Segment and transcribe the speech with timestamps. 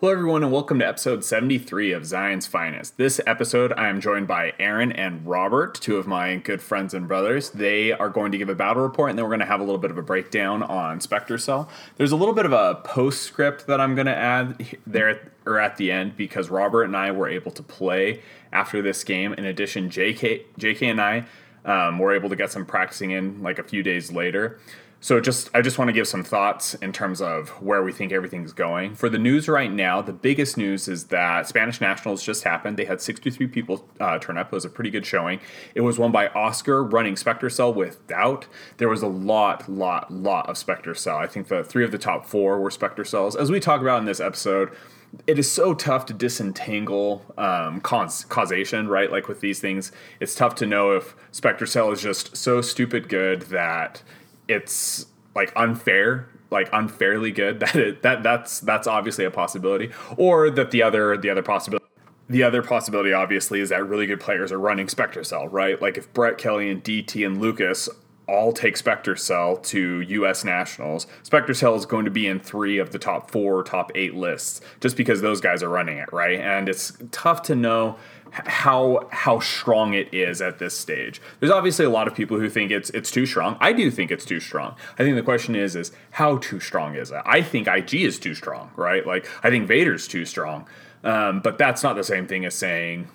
[0.00, 2.96] Hello, everyone, and welcome to episode 73 of Zion's Finest.
[2.96, 7.06] This episode, I am joined by Aaron and Robert, two of my good friends and
[7.06, 7.50] brothers.
[7.50, 9.62] They are going to give a battle report, and then we're going to have a
[9.62, 11.68] little bit of a breakdown on Spectre Cell.
[11.98, 15.76] There's a little bit of a postscript that I'm going to add there or at
[15.76, 18.22] the end because Robert and I were able to play
[18.54, 19.34] after this game.
[19.34, 21.26] In addition, JK, JK and I
[21.66, 24.60] um, were able to get some practicing in like a few days later.
[25.02, 28.12] So just I just want to give some thoughts in terms of where we think
[28.12, 28.94] everything's going.
[28.94, 32.76] For the news right now, the biggest news is that Spanish Nationals just happened.
[32.76, 34.48] They had 63 people uh, turn up.
[34.48, 35.40] It was a pretty good showing.
[35.74, 38.46] It was won by Oscar running Spectre Cell with Doubt.
[38.76, 41.16] There was a lot, lot, lot of Spectre Cell.
[41.16, 43.34] I think the three of the top four were Spectre Cells.
[43.34, 44.70] As we talk about in this episode,
[45.26, 49.10] it is so tough to disentangle um, causation, right?
[49.10, 53.08] Like with these things, it's tough to know if Spectre Cell is just so stupid
[53.08, 54.02] good that
[54.50, 60.50] it's like unfair like unfairly good that it, that that's that's obviously a possibility or
[60.50, 61.84] that the other the other possibility
[62.30, 65.82] the other possibility obviously is that really good players are running Spectre Cell, right?
[65.82, 67.88] Like if Brett Kelly and DT and Lucas
[68.28, 72.78] all take Spectre Cell to US Nationals, Spectre Cell is going to be in three
[72.78, 76.38] of the top four, top eight lists, just because those guys are running it, right?
[76.38, 77.96] And it's tough to know
[78.32, 81.20] how how strong it is at this stage.
[81.40, 83.56] There's obviously a lot of people who think it's it's too strong.
[83.60, 84.76] I do think it's too strong.
[84.98, 87.22] I think the question is is how too strong is it?
[87.24, 89.06] I think IG is too strong, right?
[89.06, 90.66] Like I think Vader's too strong.
[91.02, 93.08] Um, but that's not the same thing as saying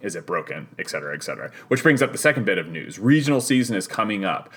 [0.00, 1.50] is it broken, et cetera, et cetera.
[1.68, 2.98] Which brings up the second bit of news.
[2.98, 4.52] Regional season is coming up.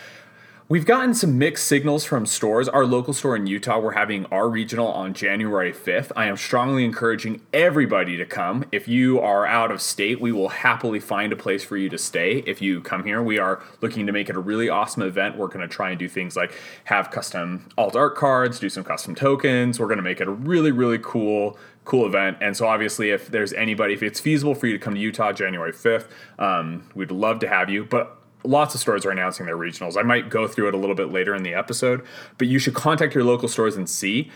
[0.68, 2.68] We've gotten some mixed signals from stores.
[2.68, 6.12] Our local store in Utah, we're having our regional on January 5th.
[6.16, 8.66] I am strongly encouraging everybody to come.
[8.72, 12.00] If you are out of state, we will happily find a place for you to
[12.00, 13.22] stay if you come here.
[13.22, 15.38] We are looking to make it a really awesome event.
[15.38, 16.52] We're going to try and do things like
[16.86, 19.80] have custom alt art cards, do some custom tokens.
[19.80, 22.38] We're going to make it a really, really cool cool event.
[22.42, 25.32] And so, obviously, if there's anybody, if it's feasible for you to come to Utah
[25.32, 26.08] January 5th,
[26.40, 27.86] um, we'd love to have you.
[27.86, 29.98] But lots of stores are announcing their regionals.
[29.98, 32.06] I might go through it a little bit later in the episode,
[32.38, 34.32] but you should contact your local stores and see.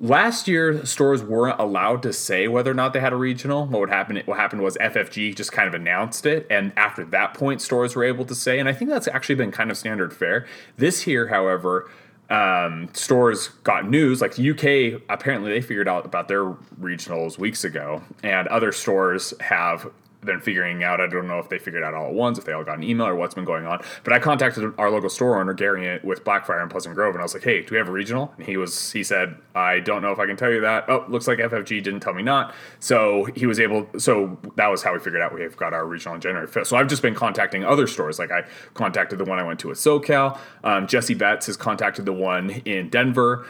[0.00, 3.66] Last year, stores weren't allowed to say whether or not they had a regional.
[3.66, 4.22] What would happen?
[4.26, 8.04] What happened was FFG just kind of announced it, and after that point, stores were
[8.04, 8.60] able to say.
[8.60, 10.46] And I think that's actually been kind of standard fare.
[10.76, 11.90] This year, however,
[12.30, 14.20] um, stores got news.
[14.20, 16.44] Like UK, apparently they figured out about their
[16.80, 19.90] regionals weeks ago, and other stores have
[20.20, 21.00] been figuring out.
[21.00, 22.84] I don't know if they figured out all at once, if they all got an
[22.84, 23.82] email or what's been going on.
[24.04, 27.24] But I contacted our local store owner, Gary, with Blackfire in Pleasant Grove, and I
[27.24, 30.02] was like, "Hey, do we have a regional?" And he was, he said, "I don't
[30.02, 32.54] know if I can tell you that." Oh, looks like FFG didn't tell me not.
[32.80, 33.88] So he was able.
[33.98, 36.68] So that was how we figured out we've got our regional on January fifth.
[36.68, 38.18] So I've just been contacting other stores.
[38.18, 40.38] Like I contacted the one I went to at SoCal.
[40.64, 43.46] Um, Jesse Betts has contacted the one in Denver.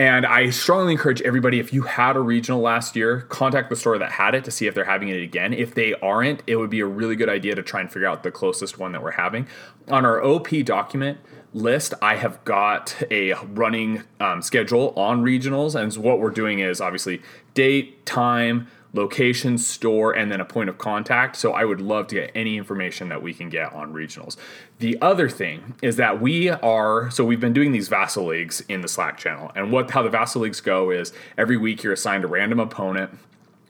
[0.00, 3.98] And I strongly encourage everybody if you had a regional last year, contact the store
[3.98, 5.52] that had it to see if they're having it again.
[5.52, 8.22] If they aren't, it would be a really good idea to try and figure out
[8.22, 9.46] the closest one that we're having.
[9.88, 11.18] On our OP document
[11.52, 15.78] list, I have got a running um, schedule on regionals.
[15.78, 17.20] And so what we're doing is obviously
[17.52, 21.36] date, time, location, store, and then a point of contact.
[21.36, 24.36] So I would love to get any information that we can get on regionals.
[24.78, 28.80] The other thing is that we are so we've been doing these Vassal leagues in
[28.80, 32.24] the Slack channel, and what how the Vassal leagues go is every week you're assigned
[32.24, 33.18] a random opponent.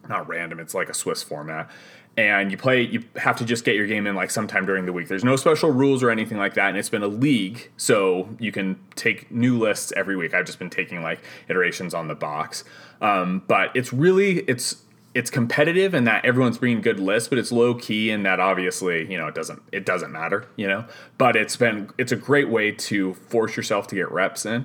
[0.08, 1.70] Not random, it's like a Swiss format
[2.16, 4.92] and you play you have to just get your game in like sometime during the
[4.92, 8.28] week there's no special rules or anything like that and it's been a league so
[8.38, 12.14] you can take new lists every week i've just been taking like iterations on the
[12.14, 12.64] box
[13.00, 14.82] um, but it's really it's
[15.20, 19.10] it's competitive and that everyone's bringing good lists, but it's low key and that obviously
[19.12, 20.86] you know it doesn't it doesn't matter you know.
[21.18, 24.64] But it's been it's a great way to force yourself to get reps in.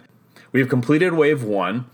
[0.54, 1.88] We have completed wave one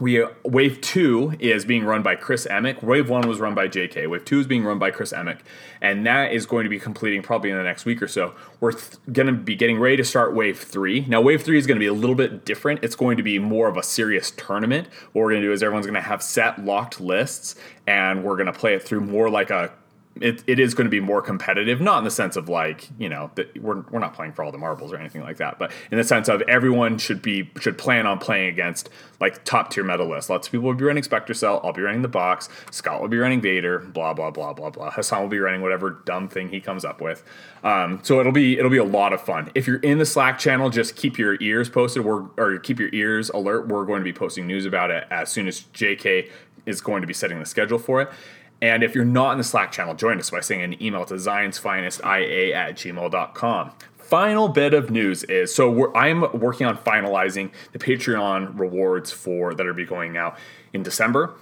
[0.00, 2.82] we uh, wave two is being run by Chris Emick.
[2.82, 4.08] Wave one was run by JK.
[4.08, 5.44] Wave two is being run by Chris Emick,
[5.80, 8.34] and that is going to be completing probably in the next week or so.
[8.60, 11.04] We're th- going to be getting ready to start wave three.
[11.06, 12.82] Now, wave three is going to be a little bit different.
[12.82, 14.88] It's going to be more of a serious tournament.
[15.12, 18.36] What we're going to do is everyone's going to have set locked lists, and we're
[18.36, 19.70] going to play it through more like a
[20.16, 23.08] it, it is going to be more competitive, not in the sense of like you
[23.08, 25.70] know that we're, we're not playing for all the marbles or anything like that, but
[25.90, 28.90] in the sense of everyone should be should plan on playing against
[29.20, 30.28] like top tier medalists.
[30.28, 31.60] Lots of people will be running Spectre Cell.
[31.62, 32.48] I'll be running the box.
[32.70, 33.78] Scott will be running Vader.
[33.78, 34.90] Blah blah blah blah blah.
[34.90, 37.22] Hassan will be running whatever dumb thing he comes up with.
[37.62, 39.50] Um, so it'll be it'll be a lot of fun.
[39.54, 42.04] If you're in the Slack channel, just keep your ears posted.
[42.04, 43.68] We're or keep your ears alert.
[43.68, 46.28] We're going to be posting news about it as soon as JK
[46.66, 48.10] is going to be setting the schedule for it.
[48.62, 51.14] And if you're not in the Slack channel, join us by sending an email to
[51.14, 53.72] zionsfinestia at gmail.com.
[53.96, 59.66] Final bit of news is so I'm working on finalizing the Patreon rewards for that
[59.66, 60.36] are be going out
[60.72, 61.34] in December.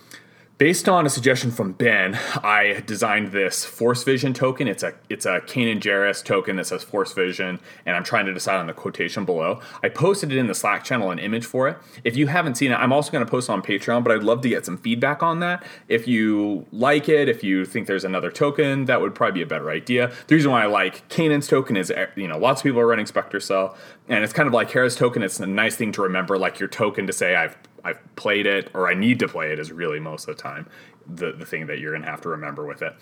[0.59, 4.67] Based on a suggestion from Ben, I designed this Force Vision token.
[4.67, 8.35] It's a it's a Kanan Jarrus token that says Force Vision, and I'm trying to
[8.35, 9.61] decide on the quotation below.
[9.85, 11.79] I posted it in the Slack channel an image for it.
[12.03, 14.25] If you haven't seen it, I'm also going to post it on Patreon, but I'd
[14.25, 15.65] love to get some feedback on that.
[15.87, 19.47] If you like it, if you think there's another token, that would probably be a
[19.47, 20.11] better idea.
[20.27, 22.87] The reason why I like Kanan's token is eh, you know lots of people are
[22.89, 23.77] running Spectre Cell,
[24.09, 25.23] and it's kind of like Hera's token.
[25.23, 28.71] It's a nice thing to remember, like your token to say I've I've played it
[28.75, 30.69] or I need to play it is really most of the time
[31.09, 32.95] the, the thing that you're going to have to remember with it.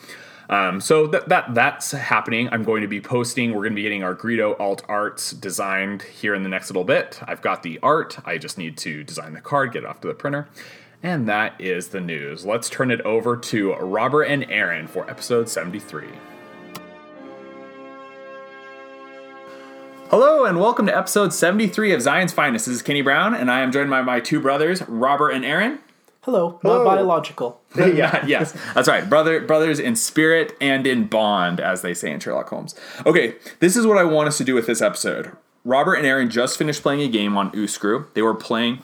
[0.49, 2.49] Um, so that, that that's happening.
[2.51, 3.51] I'm going to be posting.
[3.51, 6.85] We're going to be getting our Greedo alt arts designed here in the next little
[6.85, 7.21] bit.
[7.27, 8.19] I've got the art.
[8.25, 10.49] I just need to design the card, get it off to the printer.
[11.03, 12.47] And that is the news.
[12.47, 16.09] Let's turn it over to Robert and Aaron for episode 73.
[20.11, 22.67] Hello and welcome to episode 73 of Zion's Finest.
[22.67, 25.81] This is Kenny Brown, and I am joined by my two brothers, Robert and Aaron.
[26.23, 26.79] Hello, Hello.
[26.85, 27.61] not biological.
[27.77, 29.09] yeah, yes, that's right.
[29.09, 32.75] Brother, brothers in spirit and in bond, as they say in Sherlock Holmes.
[33.05, 35.33] Okay, this is what I want us to do with this episode.
[35.65, 38.07] Robert and Aaron just finished playing a game on Uscru.
[38.15, 38.83] They were playing.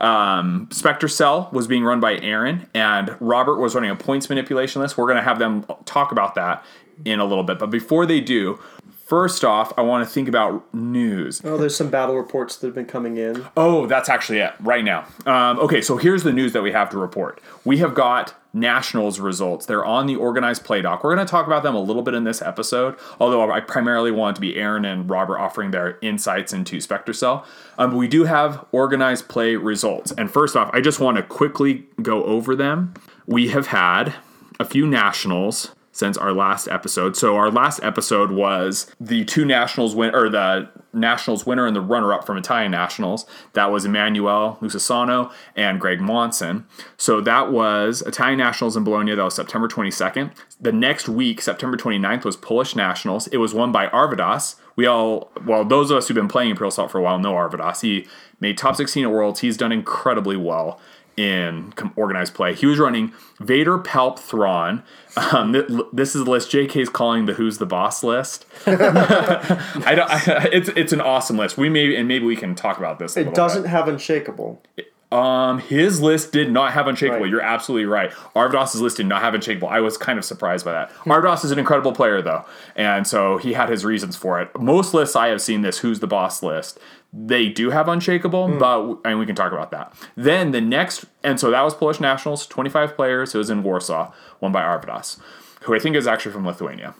[0.00, 4.82] Um, Spectre Cell was being run by Aaron, and Robert was running a points manipulation
[4.82, 4.98] list.
[4.98, 6.64] We're going to have them talk about that
[7.04, 7.60] in a little bit.
[7.60, 8.58] But before they do,
[9.04, 11.42] First off, I want to think about news.
[11.44, 13.44] Oh, there's some battle reports that have been coming in.
[13.54, 15.06] Oh, that's actually it right now.
[15.26, 17.42] Um, okay, so here's the news that we have to report.
[17.66, 19.66] We have got Nationals results.
[19.66, 21.04] They're on the organized play doc.
[21.04, 24.10] We're going to talk about them a little bit in this episode, although I primarily
[24.10, 27.44] want to be Aaron and Robert offering their insights into Spectre Cell.
[27.76, 30.12] Um, but we do have organized play results.
[30.16, 32.94] And first off, I just want to quickly go over them.
[33.26, 34.14] We have had
[34.58, 37.16] a few Nationals since our last episode.
[37.16, 41.80] So our last episode was the two nationals win or the nationals winner and the
[41.80, 43.26] runner up from Italian nationals.
[43.52, 46.66] That was Emmanuel Lucasano and Greg Monson.
[46.96, 49.14] So that was Italian nationals in Bologna.
[49.14, 50.32] That was September 22nd.
[50.60, 53.28] The next week, September 29th, was Polish nationals.
[53.28, 54.56] It was won by Arvidas.
[54.76, 57.34] We all, well, those of us who've been playing Imperial Assault for a while know
[57.34, 57.82] Arvidas.
[57.82, 58.08] He
[58.40, 59.40] made top 16 at Worlds.
[59.40, 60.80] He's done incredibly well
[61.16, 62.54] in organized play.
[62.54, 64.82] He was running Vader, Palp, Thrawn.
[65.16, 65.52] Um,
[65.92, 68.46] this is the list JK's calling the Who's the Boss list.
[68.66, 70.10] I don't.
[70.10, 71.56] I, it's it's an awesome list.
[71.56, 73.16] We may and maybe we can talk about this.
[73.16, 73.70] it doesn't bit.
[73.70, 74.62] have Unshakable.
[75.12, 77.20] Um, his list did not have Unshakable.
[77.20, 77.30] Right.
[77.30, 78.10] You're absolutely right.
[78.34, 79.68] Arvidas's list did not have Unshakable.
[79.68, 80.90] I was kind of surprised by that.
[80.90, 81.12] Hmm.
[81.12, 84.50] Arvidas is an incredible player, though, and so he had his reasons for it.
[84.58, 86.78] Most lists I have seen this Who's the Boss list
[87.16, 88.58] they do have unshakable, mm.
[88.58, 89.94] but and we can talk about that.
[90.16, 93.34] Then the next, and so that was Polish Nationals, 25 players.
[93.34, 95.20] It was in Warsaw, won by Arvidas,
[95.62, 96.94] who I think is actually from Lithuania.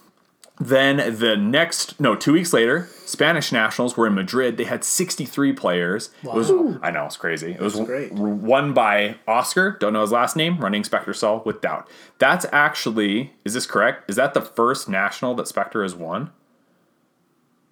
[0.61, 4.57] Then the next, no, two weeks later, Spanish Nationals were in Madrid.
[4.57, 6.11] They had 63 players.
[6.23, 6.35] Wow.
[6.35, 7.53] It was, I know, it's crazy.
[7.53, 8.13] It was great.
[8.13, 11.89] won by Oscar, don't know his last name, running Spectre Cell with doubt.
[12.19, 14.09] That's actually, is this correct?
[14.09, 16.31] Is that the first national that Spectre has won?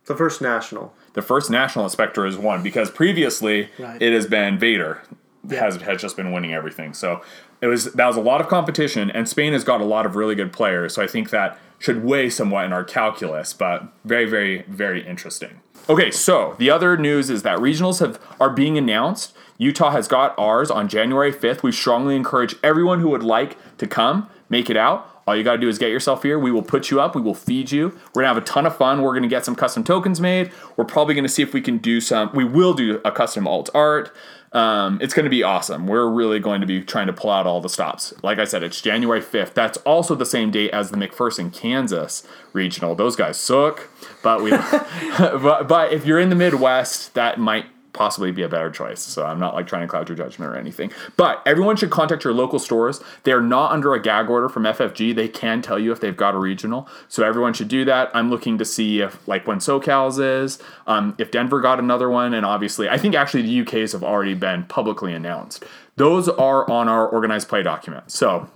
[0.07, 4.01] The first national the first national inspector has won because previously right.
[4.01, 5.01] it has been Vader
[5.49, 5.65] yeah.
[5.65, 6.95] has has just been winning everything.
[6.95, 7.23] So
[7.61, 10.17] it was that was a lot of competition, and Spain has got a lot of
[10.17, 10.95] really good players.
[10.95, 15.61] So I think that should weigh somewhat in our calculus, but very, very, very interesting.
[15.89, 19.35] Okay, so the other news is that regionals have are being announced.
[19.59, 21.65] Utah has got ours on January 5th.
[21.65, 25.09] We strongly encourage everyone who would like to come make it out.
[25.27, 26.39] All you got to do is get yourself here.
[26.39, 27.17] We will put you up.
[27.17, 27.89] We will feed you.
[28.15, 29.03] We're going to have a ton of fun.
[29.03, 30.53] We're going to get some custom tokens made.
[30.77, 32.31] We're probably going to see if we can do some.
[32.33, 34.15] We will do a custom alt art.
[34.53, 35.87] Um, it's going to be awesome.
[35.87, 38.13] We're really going to be trying to pull out all the stops.
[38.23, 39.55] Like I said, it's January 5th.
[39.55, 42.95] That's also the same date as the McPherson, Kansas regional.
[42.95, 43.89] Those guys suck.
[44.23, 44.51] But we,
[45.19, 49.01] but, but if you're in the Midwest, that might possibly be a better choice.
[49.01, 50.93] So I'm not like trying to cloud your judgment or anything.
[51.17, 53.01] But everyone should contact your local stores.
[53.25, 55.15] They're not under a gag order from FFG.
[55.15, 56.89] They can tell you if they've got a regional.
[57.09, 58.11] So everyone should do that.
[58.15, 62.35] I'm looking to see if like when SoCal's is, um, if Denver got another one,
[62.35, 65.65] and obviously I think actually the UK's have already been publicly announced.
[65.97, 68.11] Those are on our organized play document.
[68.11, 68.49] So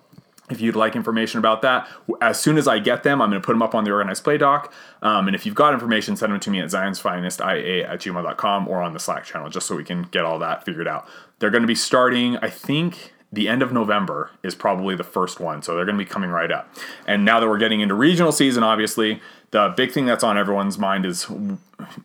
[0.49, 1.89] if you'd like information about that,
[2.21, 4.23] as soon as I get them, I'm going to put them up on the organized
[4.23, 4.73] play doc.
[5.03, 8.83] Um, and if you've got information, send them to me at zionsfinestia at gmail.com or
[8.83, 11.09] on the Slack channel, just so we can get all that figured out.
[11.39, 15.41] They're going to be starting, I think, the end of November is probably the first
[15.41, 15.63] one.
[15.63, 16.73] So they're going to be coming right up.
[17.07, 20.79] And now that we're getting into regional season, obviously, the big thing that's on everyone's
[20.79, 21.27] mind is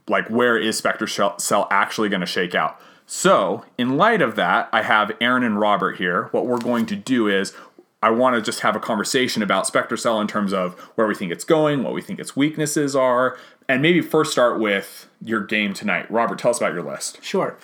[0.08, 2.80] like, where is Spectre Cell actually going to shake out?
[3.14, 6.30] So, in light of that, I have Aaron and Robert here.
[6.32, 7.54] What we're going to do is
[8.02, 11.14] I want to just have a conversation about Spectre Cell in terms of where we
[11.14, 15.42] think it's going, what we think its weaknesses are, and maybe first start with your
[15.42, 16.10] game tonight.
[16.10, 17.24] Robert, tell us about your list.
[17.24, 17.58] Sure.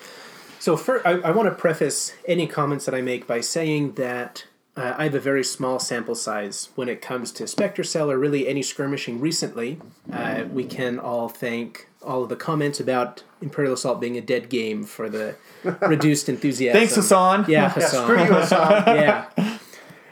[0.59, 4.45] So, first, I, I want to preface any comments that I make by saying that
[4.75, 8.19] uh, I have a very small sample size when it comes to Spectre Cell or
[8.19, 9.79] really any skirmishing recently.
[10.11, 14.49] Uh, we can all thank all of the comments about Imperial Assault being a dead
[14.49, 15.35] game for the
[15.81, 16.79] reduced enthusiasm.
[16.79, 17.45] Thanks, Hassan.
[17.47, 18.03] Yeah, Hassan.
[18.03, 18.83] Screw you, Hassan.
[18.95, 19.56] yeah.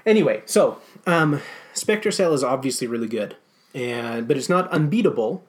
[0.05, 1.41] Anyway, so um,
[1.73, 3.35] Spectre Cell is obviously really good,
[3.73, 5.43] and but it's not unbeatable.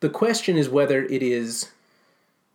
[0.00, 1.70] The question is whether it is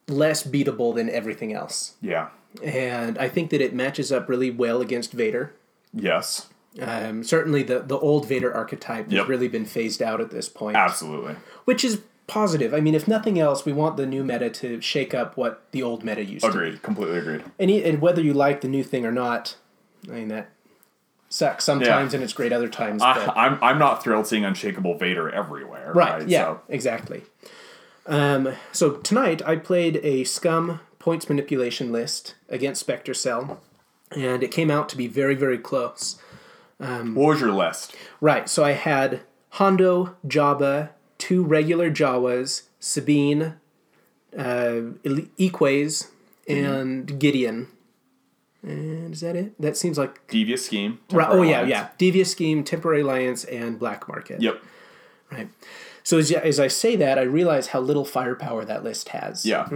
[0.08, 2.30] less beatable than everything else, Yeah.
[2.63, 5.54] and I think that it matches up really well against Vader.
[5.94, 6.48] Yes.
[6.82, 9.20] Um, certainly, the the old Vader archetype Yep.
[9.22, 11.36] has really been phased out at this point, Absolutely.
[11.65, 12.74] which is positive.
[12.74, 15.82] I mean, if nothing else, we want the new meta to shake up what the
[15.84, 16.50] old meta used to.
[16.50, 16.82] Agreed.
[16.82, 17.44] Completely agreed.
[17.60, 19.56] And, e- and whether you like the new thing or not,
[20.10, 20.50] I mean that
[21.29, 23.01] sucks sometimes and it's great other times.
[23.01, 25.91] I, but- I'm I'm not thrilled seeing Unshakable Vader everywhere.
[25.94, 26.27] right?
[26.27, 27.24] Yeah, So, exactly.
[28.08, 33.62] Um, so tonight I played a scum points manipulation list against Spectre Cell,
[34.12, 36.20] and it came out to be very very close.
[36.77, 37.96] what was your list?
[38.22, 38.48] Right.
[38.50, 43.55] So I had Hondo, Jabba, two regular Jawas, Sabine,
[44.38, 46.10] uh, Weequays,
[46.48, 47.67] and Gideon.
[48.65, 49.60] And is that it?
[49.62, 51.00] That seems like Devious scheme.
[51.12, 51.27] Right.
[51.29, 51.69] Oh yeah, Alliance.
[51.69, 51.88] yeah.
[51.98, 54.41] Devious scheme, temporary alliance, and black market.
[54.41, 54.62] Yep.
[55.31, 55.50] Right.
[56.03, 59.45] So as, as I say that, I realize how little firepower that list has.
[59.45, 59.67] Yeah.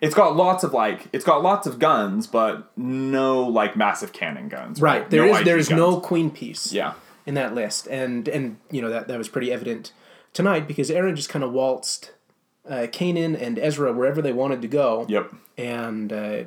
[0.00, 4.48] It's got lots of like it's got lots of guns, but no like massive cannon
[4.48, 4.80] guns.
[4.80, 5.08] Right.
[5.08, 5.78] There no is there's guns.
[5.78, 6.72] no queen piece.
[6.72, 6.94] Yeah.
[7.24, 9.92] In that list, and and you know that that was pretty evident
[10.32, 12.10] tonight because Aaron just kind of waltzed
[12.68, 15.06] uh, Kanan and Ezra wherever they wanted to go.
[15.08, 15.34] Yep.
[15.58, 16.44] And uh,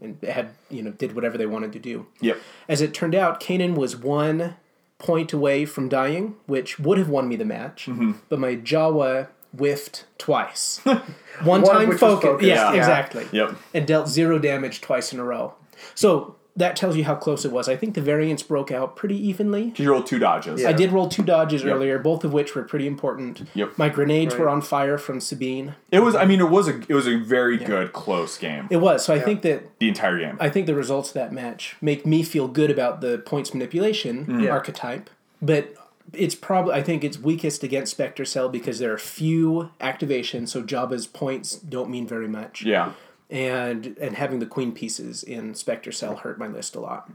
[0.00, 2.06] and had you know did whatever they wanted to do.
[2.20, 2.38] Yep.
[2.68, 4.56] As it turned out, Kanan was one
[4.98, 8.12] point away from dying, which would have won me the match, Mm-hmm.
[8.28, 10.80] but my Jawa whiffed twice.
[10.84, 12.42] One, One time focus.
[12.42, 12.78] Yeah, yeah.
[12.78, 13.26] exactly.
[13.32, 13.56] Yep.
[13.74, 15.54] And dealt zero damage twice in a row.
[15.94, 17.68] So that tells you how close it was.
[17.68, 19.74] I think the variance broke out pretty evenly.
[19.76, 20.64] You rolled two dodges.
[20.64, 23.46] I did roll two dodges earlier, both of which were pretty important.
[23.54, 23.76] Yep.
[23.76, 25.74] My grenades were on fire from Sabine.
[25.90, 26.14] It was.
[26.14, 26.80] I mean, it was a.
[26.88, 28.68] It was a very good close game.
[28.70, 29.04] It was.
[29.04, 30.38] So I think that the entire game.
[30.40, 34.26] I think the results of that match make me feel good about the points manipulation
[34.26, 34.50] mm-hmm.
[34.50, 35.10] archetype,
[35.42, 35.74] but
[36.12, 40.62] it's probably I think it's weakest against Spectre Cell because there are few activations, so
[40.62, 42.62] Jabba's points don't mean very much.
[42.62, 42.92] yeah.
[43.28, 47.10] And and having the queen pieces in Spectre Cell hurt my list a lot.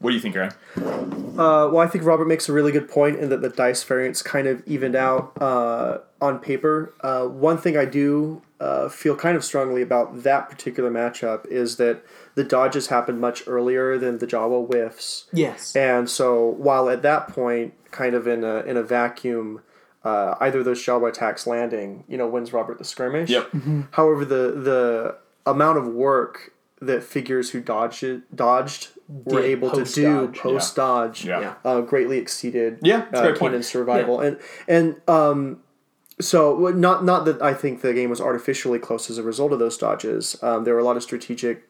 [0.00, 0.52] What do you think, Aaron?
[0.76, 4.22] Uh, well, I think Robert makes a really good point in that the dice variance
[4.22, 6.94] kind of evened out uh, on paper.
[7.00, 11.76] Uh, one thing I do uh, feel kind of strongly about that particular matchup is
[11.76, 12.04] that
[12.36, 15.26] the dodges happened much earlier than the Jawa whiffs.
[15.32, 15.74] Yes.
[15.74, 19.62] And so while at that point, kind of in a in a vacuum,
[20.04, 23.30] uh, either those Jawa attacks landing, you know, wins Robert the skirmish.
[23.30, 23.50] Yep.
[23.92, 25.16] However, the the
[25.50, 31.24] amount of work that figures who dodged it, dodged were Did able to do post-dodge.
[31.24, 31.40] Yeah.
[31.40, 31.54] Yeah.
[31.64, 33.34] uh, greatly exceeded Yeah, uh.
[33.34, 34.38] Kanan's survival and
[34.68, 35.60] and um
[36.20, 39.58] so not not that I think the game was artificially close as a result of
[39.60, 40.36] those dodges.
[40.42, 41.64] Um, there were a lot of strategic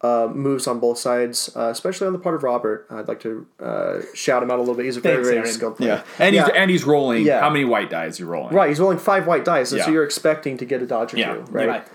[0.00, 2.86] uh, moves on both sides, uh, especially on the part of Robert.
[2.88, 4.84] I'd like to uh, shout him out a little bit.
[4.84, 6.04] He's a very Thanks, very skilled player.
[6.20, 7.26] And he's and he's rolling.
[7.26, 7.40] Yeah.
[7.40, 8.54] How many white dice you rolling?
[8.54, 11.18] Right, he's rolling five white dice, and so you're expecting to get a dodge or
[11.18, 11.34] Yeah.
[11.34, 11.68] two, right?
[11.68, 11.88] Right.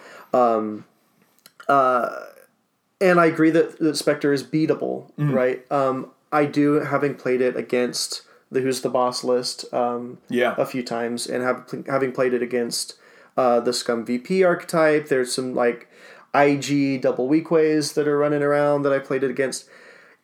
[1.70, 5.34] And I agree that, that Spectre is beatable, Mm-hmm.
[5.34, 5.72] right?
[5.72, 10.56] Um, I do, having played it against the Who's the Boss list um, Yeah.
[10.58, 12.96] a few times, and have, having played it against
[13.38, 15.90] uh, the Scum VP archetype, there's some like
[16.34, 19.68] IG double Weequays that are running around that I played it against.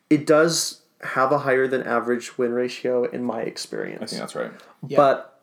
[0.08, 4.34] It does have a higher than average win ratio in my experience I think that's
[4.34, 4.50] right.
[4.96, 5.40] but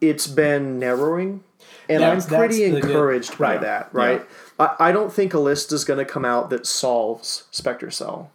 [0.00, 1.44] it's been narrowing
[1.90, 3.60] and That's- i'm pretty that's the good- encouraged by Right.
[3.60, 4.22] that right
[4.58, 8.30] I, I don't think a list is going to come out that solves spectre cell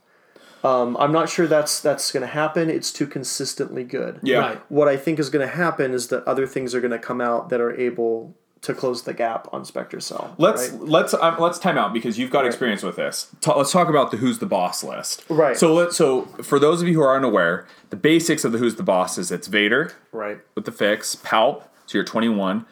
[0.64, 4.38] um, i'm not sure that's that's going to happen it's too consistently good Yeah.
[4.38, 4.62] Right.
[4.72, 7.22] what i think is going to happen is that other things are going to come
[7.22, 10.82] out that are able to close the gap on spectre cell Let's right?
[10.82, 13.28] let's um, let's time out because you've got experience with this.
[13.42, 15.26] Ta- let's talk about the who's the boss list.
[15.28, 15.58] Right.
[15.58, 18.76] So let so for those of you who are unaware, the basics of the who's
[18.78, 22.66] the boss is it's Vader right with the fix, Palp, so you're 21,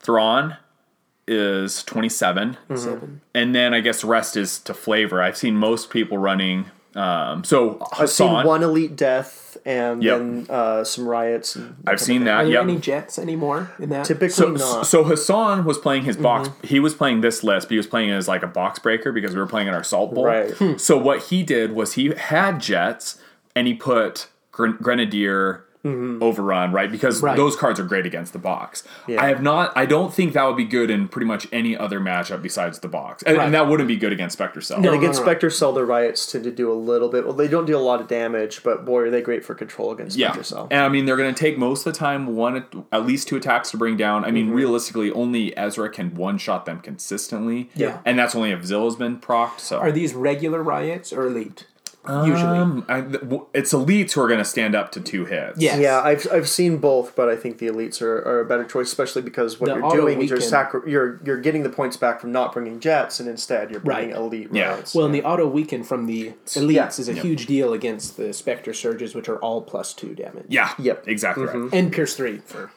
[0.00, 0.58] Thrawn
[1.28, 3.20] is 27, Seven.
[3.34, 5.22] and then I guess the rest is to flavor.
[5.22, 6.66] I've seen most people running.
[6.96, 10.18] Um, so i've seen one elite death and Yep.
[10.18, 12.42] then uh, some riots and I've seen Are that.
[12.44, 12.62] there Yep.
[12.62, 14.06] any jets anymore in that?
[14.06, 16.48] typically So, not so Hassan was playing his box.
[16.48, 16.66] Mm-hmm.
[16.66, 19.12] He was playing this list, but he was playing it as like a box breaker
[19.12, 20.24] because we were playing in our salt bowl.
[20.24, 20.54] Right.
[20.80, 23.18] So what he did was he had jets
[23.54, 26.90] and he put gren- grenadier overrun, right?
[26.90, 27.36] Because Right.
[27.36, 28.82] those cards are great against the box.
[29.06, 29.22] Yeah.
[29.22, 29.72] I have not.
[29.76, 32.88] I don't think that would be good in pretty much any other matchup besides the
[32.88, 33.44] box, and, Right.
[33.44, 34.80] and that wouldn't be good against Spectre Cell.
[34.80, 34.92] No.
[34.92, 35.24] And against no.
[35.26, 37.24] Spectre Cell, the riots tend to do a little bit.
[37.24, 39.92] Well, they don't deal a lot of damage, but boy, are they great for control
[39.92, 40.68] against Yeah, Spectre Cell.
[40.70, 43.36] and I mean they're going to take most of the time one at least two
[43.36, 44.24] attacks to bring down.
[44.24, 44.54] I mean Mm-hmm.
[44.56, 47.70] realistically, only Ezra can one shot them consistently.
[47.74, 47.98] Yeah.
[48.04, 49.60] and that's only if Zilla's been procced.
[49.60, 51.66] So Are these regular riots or elite?
[52.06, 52.40] Usually.
[52.58, 53.00] Um, I,
[53.52, 55.58] it's elites who are going to stand up to two hits.
[55.60, 55.78] Yes.
[55.78, 58.86] Yeah, I've, I've seen both, but I think the elites are, are a better choice,
[58.88, 61.98] especially because what The you're auto doing is you're, sacri- you're you're getting the points
[61.98, 64.16] back from not bringing jets, and instead you're bringing Right.
[64.18, 64.70] elite Yeah.
[64.74, 64.94] riots.
[64.94, 66.86] Well, and the auto weaken from the elites Yeah.
[67.00, 70.46] is a huge deal against the Spectre Surges, which are all plus two damage.
[70.48, 71.08] yeah, Yep.
[71.08, 71.68] exactly right.
[71.74, 72.70] And Pierce 3 for.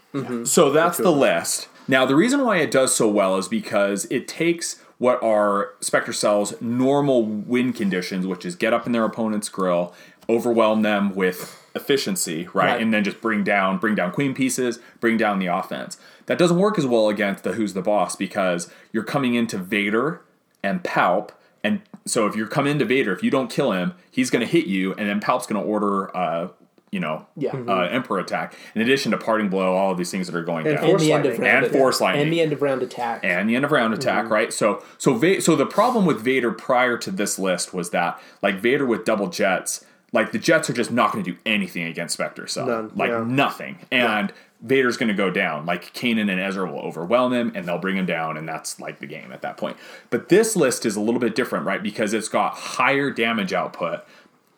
[0.46, 1.70] So that's the list.
[1.88, 6.14] Now, the reason why it does so well is because it takes what are Spectre
[6.14, 9.96] Cell's normal win conditions, which is get up in their opponent's grill,
[10.30, 12.74] overwhelm them with efficiency, right?
[12.74, 12.82] Right.
[12.82, 15.98] And then just bring down bring down queen pieces, bring down the offense.
[16.28, 20.22] That doesn't work as well against the Who's the Boss because you're coming into Vader
[20.62, 21.32] and Palp.
[21.64, 24.52] And so if you're coming into Vader, if you don't kill him, he's going to
[24.52, 26.50] hit you, and then Palp's going to order, uh,
[26.92, 27.52] you know, Yeah.
[27.68, 28.54] uh, Emperor attack.
[28.76, 30.92] In addition to parting blow, all of these things that are going And down And
[30.92, 31.50] Force the end of lightning.
[31.50, 32.24] round And force lightning.
[32.24, 33.22] And the end of round attack.
[33.24, 34.34] and the end of round attack, Mm-hmm.
[34.34, 34.54] right?
[34.54, 38.56] So so Va- so the problem with Vader prior to this list was that like
[38.60, 42.14] Vader with double jets, like the jets are just not going to do anything against
[42.16, 43.24] Spectre Cell, None, like yeah.
[43.26, 45.66] nothing, and Vader's going to go down.
[45.66, 49.00] Like Kanan and Ezra will overwhelm him, and they'll bring him down, and that's like
[49.00, 49.78] the game at that point.
[50.10, 51.82] But this list is a little bit different, right?
[51.82, 54.02] Because it's got higher damage output.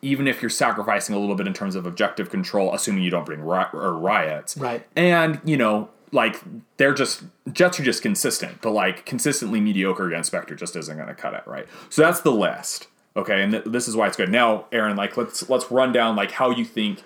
[0.04, 3.24] Even if you're sacrificing a little bit in terms of objective control, assuming you don't
[3.26, 4.86] bring ri- or riots, Right.
[4.94, 6.40] and you know like
[6.76, 11.08] they're just jets are just consistent but like consistently mediocre against spectre just isn't going
[11.08, 11.66] to cut it right?
[11.90, 13.42] So that's the list okay?
[13.42, 14.30] And th- this is why it's good.
[14.30, 17.02] Now aaron like let's let's run down like how you think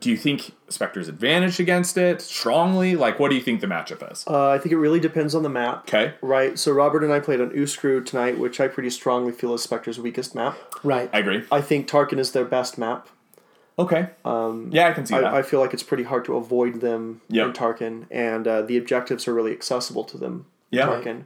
[0.00, 4.10] do you think spectre's advantaged against it strongly like what do you think the matchup
[4.12, 5.84] is uh, I think it really depends on the map.
[5.84, 9.54] okay Right, so Robert and I played on Uscru tonight, which I pretty strongly feel
[9.54, 10.56] is Spectre's weakest map.
[10.82, 11.08] right.
[11.12, 13.08] i agree I think Tarkin is their best map.
[13.78, 16.36] okay um yeah i can see that I, I feel like it's pretty hard to
[16.36, 17.46] avoid them Yep.
[17.46, 20.46] in Tarkin, and uh, the objectives are really accessible to them.
[20.70, 20.86] Yeah.
[20.86, 21.24] Tarkin.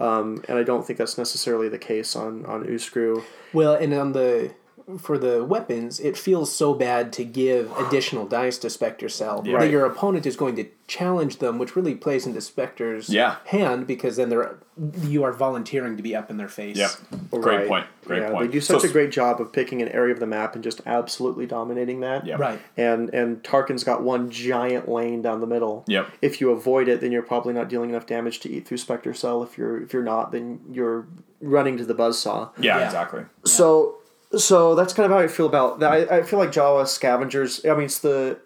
[0.00, 3.22] Um, and I don't think that's necessarily the case on on Uscru.
[3.52, 4.52] Well, and on the
[4.98, 9.52] for the weapons, it feels so bad to give additional dice to Spectre Cell that
[9.52, 9.70] Right.
[9.70, 13.36] your opponent is going to challenge them, which really plays into Spectre's Yeah.
[13.46, 14.56] hand because then they're
[15.02, 16.78] you are volunteering to be up in their face.
[16.78, 16.90] yep
[17.30, 17.68] great Right.
[17.68, 20.14] point great yeah, point They do such So- a great job of picking an area
[20.14, 22.26] of the map and just absolutely dominating that.
[22.26, 22.38] Yep.
[22.40, 22.58] Right.
[22.76, 25.84] And and Tarkin's got one giant lane down the middle.
[25.88, 26.08] Yep.
[26.22, 29.12] If you avoid it, then you're probably not dealing enough damage to eat through Spectre
[29.14, 29.42] Cell.
[29.42, 31.06] If you're if you're not, then you're
[31.40, 32.50] running to the buzzsaw.
[32.58, 32.84] yeah, Yeah.
[32.86, 33.96] exactly So
[34.36, 35.92] so that's kind of how I feel about that.
[35.92, 37.64] I, I feel like Jawa scavengers.
[37.64, 38.38] I mean, it's the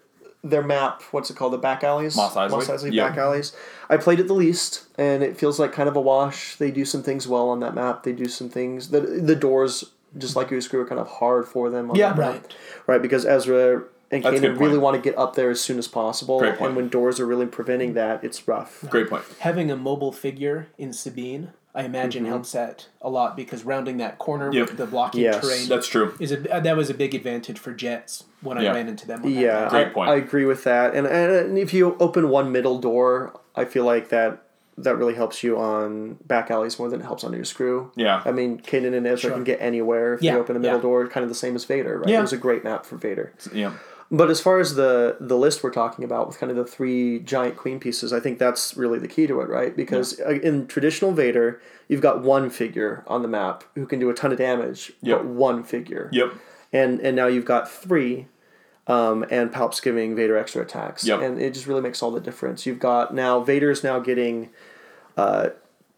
[0.43, 1.01] their map.
[1.11, 1.53] What's it called?
[1.53, 2.15] The back alleys.
[2.15, 2.61] Mos Eisley?
[2.67, 3.09] Eisley Yeah.
[3.09, 3.53] back alleys.
[3.89, 6.55] I played it the least, and it feels like kind of a wash.
[6.57, 8.03] They do some things well on that map.
[8.03, 8.89] They do some things.
[8.89, 9.83] The the doors,
[10.17, 11.89] just like Uscru, are kind of hard for them.
[11.91, 12.09] On Yeah.
[12.13, 12.33] that map.
[12.33, 12.55] Right.
[12.87, 15.87] Right, because Ezra and That's Kanan really want to get up there as soon as
[15.89, 16.69] possible, Great point.
[16.69, 18.85] and when doors are really preventing that, it's rough.
[18.89, 22.31] great point Having a mobile figure in Sabine, I imagine mm-hmm.
[22.31, 24.69] helps that a lot because rounding that corner Yep.
[24.69, 25.39] with the blocking Yes.
[25.41, 28.71] terrain that's true is a that was a big advantage for Jets when Yeah.
[28.71, 29.23] I ran into them.
[29.23, 29.69] On Yeah, map.
[29.69, 30.11] Great I.
[30.11, 30.95] I agree with that.
[30.95, 34.41] And, and if you open one middle door, I feel like that
[34.79, 37.91] that really helps you on back alleys more than it helps on your screw.
[37.95, 38.21] Yeah.
[38.25, 39.31] I mean, Kanan and Ezra Sure.
[39.31, 40.81] can get anywhere if Yeah, you open a middle yeah.
[40.83, 42.09] door, kind of the same as Vader, right?
[42.09, 42.19] Yeah.
[42.19, 43.33] It was a great map for Vader.
[43.53, 43.73] yeah
[44.09, 47.19] But as far as the the list we're talking about with kind of the three
[47.19, 49.75] giant queen pieces, I think that's really the key to it, right?
[49.75, 54.09] Because uh in traditional Vader, you've got one figure on the map who can do
[54.09, 55.17] a ton of damage, Yep.
[55.17, 56.33] but one figure yep
[56.71, 58.27] and and now you've got three,
[58.87, 61.21] um, and Palp's giving Vader extra attacks, Yep.
[61.21, 62.65] and it just really makes all the difference.
[62.65, 64.49] You've got now Vader's now getting,
[65.17, 65.49] uh,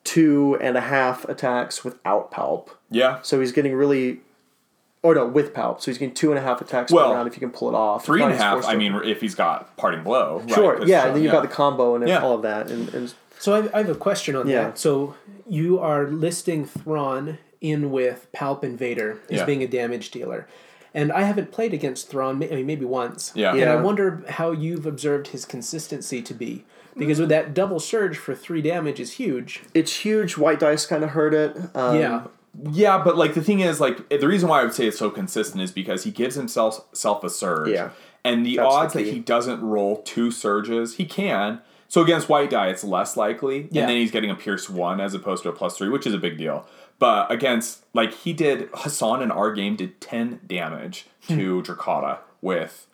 [0.04, 4.22] two and a half attacks without Palp, yeah so he's getting really,
[5.01, 7.27] or no, with Palp, so he's getting two and a half attacks Well, per round
[7.27, 8.05] if you can pull it off.
[8.05, 8.65] Three and a If not, he's half.
[8.65, 10.53] forced I mean, if he's got parting blow, right?
[10.53, 11.39] sure, 'cause- yeah, and then you've yeah.
[11.39, 12.21] got the combo and Yeah.
[12.21, 14.63] all of that, and, and So I have, I have a question on Yeah.
[14.65, 14.77] that.
[14.77, 15.15] So
[15.47, 19.45] you are listing Thrawn in with Palp and Vader as Yeah.
[19.45, 20.45] being a damage dealer.
[20.93, 23.31] And I haven't played against Thrawn, I mean, maybe once.
[23.35, 23.53] Yeah.
[23.55, 26.65] And I wonder how you've observed his consistency to be.
[26.97, 29.62] Because with that double surge for three damage is huge.
[29.73, 30.38] it's huge.
[30.38, 31.55] White dice kind of hurt it.
[31.75, 32.21] Um, yeah.
[32.72, 35.10] Yeah, but like the thing is, like the reason why I would say it's so
[35.10, 37.69] consistent is because he gives himself self a surge.
[37.69, 37.91] Yeah.
[38.24, 41.62] And the That's the odds that he doesn't roll two surges, he can.
[41.88, 43.82] So against white die, it's less likely, Yeah.
[43.82, 46.13] and then he's getting a pierce one as opposed to a plus three, which is
[46.13, 46.65] a big deal.
[47.00, 51.38] But against like he did, Hassan in our game did ten damage Hmm.
[51.38, 52.88] to Drokkatta with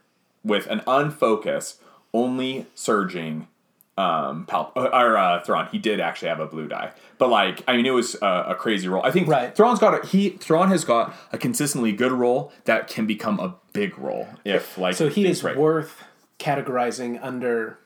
[0.43, 1.81] with an unfocused,
[2.13, 3.47] only surging
[3.97, 5.67] um Pal- uh, or uh, Thrawn.
[5.71, 8.55] He did actually have a blue die, but like I mean, it was a, a
[8.55, 9.03] crazy roll.
[9.05, 9.55] I think Right.
[9.55, 13.55] Thrawn's got a, he Thrawn has got a consistently good roll that can become a
[13.73, 15.55] big roll if like So he is break.
[15.57, 16.03] worth
[16.39, 17.77] categorizing under,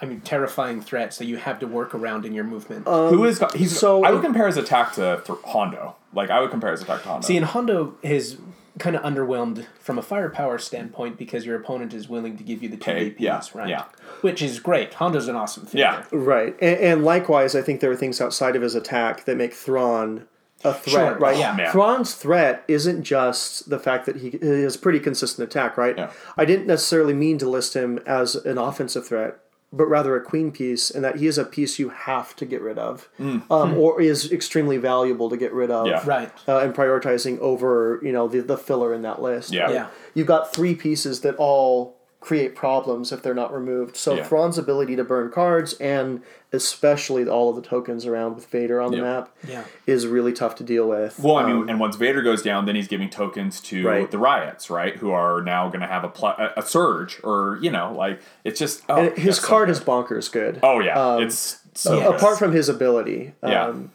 [0.00, 2.86] I mean, terrifying threats that you have to work around in your movement.
[2.86, 5.96] Who is got, he's so- I would compare his attack to Th- Hondo.
[6.14, 7.26] Like I would compare his attack to Hondo.
[7.26, 8.38] See, and Hondo is
[8.78, 12.68] kind of underwhelmed from a firepower standpoint because your opponent is willing to give you
[12.68, 13.68] the two Okay, DPs, yeah, right?
[13.68, 13.84] yeah.
[14.20, 14.94] Which is great.
[14.94, 15.80] Hondo's an awesome figure.
[15.80, 16.04] Yeah.
[16.12, 19.54] Right, and, and likewise, I think there are things outside of his attack that make
[19.54, 20.26] Thrawn
[20.64, 20.92] a threat.
[20.92, 21.54] Sure, right, yeah.
[21.54, 21.70] Man.
[21.70, 25.76] Thrawn's threat isn't just the fact that he he has pretty consistent attack.
[25.76, 26.10] Right, Yeah.
[26.36, 29.38] I didn't necessarily mean to list him as an offensive threat,
[29.70, 32.62] but rather a queen piece, and that he is a piece you have to get
[32.62, 35.86] rid of, um, or is extremely valuable to get rid of.
[35.86, 35.90] Mm.
[35.90, 36.02] Yeah.
[36.06, 36.32] Right.
[36.48, 39.52] Uh, and prioritizing over, you know, the, the filler in that list.
[39.52, 39.70] Yeah.
[39.70, 39.88] Yeah.
[40.14, 43.96] You've got three pieces that all create problems if they're not removed.
[43.96, 44.24] So Yeah.
[44.24, 46.20] Thrawn's ability to burn cards and
[46.52, 49.02] especially all of the tokens around with Vader on the Yeah.
[49.04, 49.62] map Yeah.
[49.86, 51.20] is really tough to deal with.
[51.20, 54.10] Well, I mean, Um, and once Vader goes down, then he's giving tokens to Right.
[54.10, 54.96] the riots, right?
[54.96, 58.18] Who are now going to have a, pl- a a surge, or you know, like
[58.44, 60.58] it's just oh, and his that's so card is bonkers good.
[60.62, 62.08] Oh yeah, um, it's so Yeah.
[62.08, 63.34] apart from his ability.
[63.44, 63.66] Yeah.
[63.66, 63.90] Um,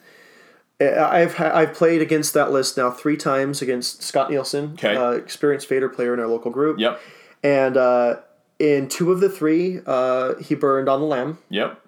[0.82, 4.96] I've I've played against that list now three times against Scott Nielsen, Okay.
[4.96, 6.78] uh, experienced Vader player in our local group.
[6.80, 7.00] Yep,
[7.44, 8.16] And uh,
[8.60, 11.38] in two of the three, uh, he burned on the Lam.
[11.50, 11.80] yep.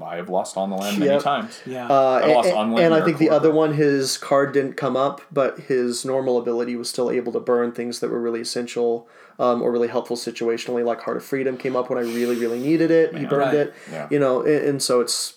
[0.00, 1.22] I have lost on the Lam many Yep.
[1.22, 1.60] times.
[1.66, 1.86] Yeah.
[1.88, 4.74] Uh, I lost and, on Lam and I think the other one, his card didn't
[4.74, 8.40] come up, but his normal ability was still able to burn things that were really
[8.40, 9.08] essential
[9.40, 12.60] um, or really helpful situationally, like Heart of Freedom came up when I really, really
[12.60, 13.14] needed it.
[13.16, 13.54] He burned Right.
[13.54, 14.06] it, Yeah.
[14.10, 15.34] you know, and, and so it's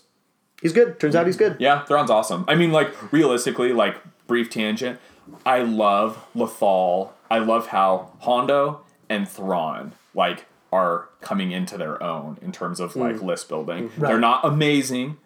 [0.61, 0.99] he's good.
[0.99, 1.57] Turns out he's good.
[1.59, 2.45] Yeah, Thrawn's awesome.
[2.47, 3.95] I mean, like realistically, like
[4.27, 4.99] brief tangent.
[5.47, 7.13] I love Lethal.
[7.31, 12.95] I love how Hondo and Thrawn like are coming into their own in terms of
[12.95, 13.91] like list building.
[13.97, 15.17] They're not amazing,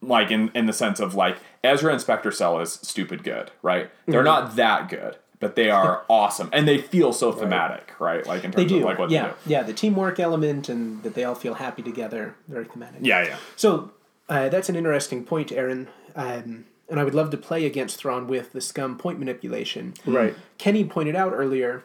[0.00, 3.90] like in in the sense of like Ezra and Spectre Cell is stupid good, right?
[4.06, 8.26] They're not that good, but they are awesome, and they feel so thematic, right?
[8.26, 9.22] Like in terms of like what yeah.
[9.22, 9.36] they do.
[9.46, 9.62] Yeah.
[9.62, 12.34] The teamwork element and that they all feel happy together.
[12.48, 13.00] Very thematic.
[13.02, 13.36] Yeah, yeah.
[13.54, 13.92] So
[14.28, 15.88] uh, that's an interesting point, Aaron.
[16.16, 19.94] Um, and I would love to play against Thrawn with the scum point manipulation.
[20.04, 20.34] Right.
[20.58, 21.84] Kenny pointed out earlier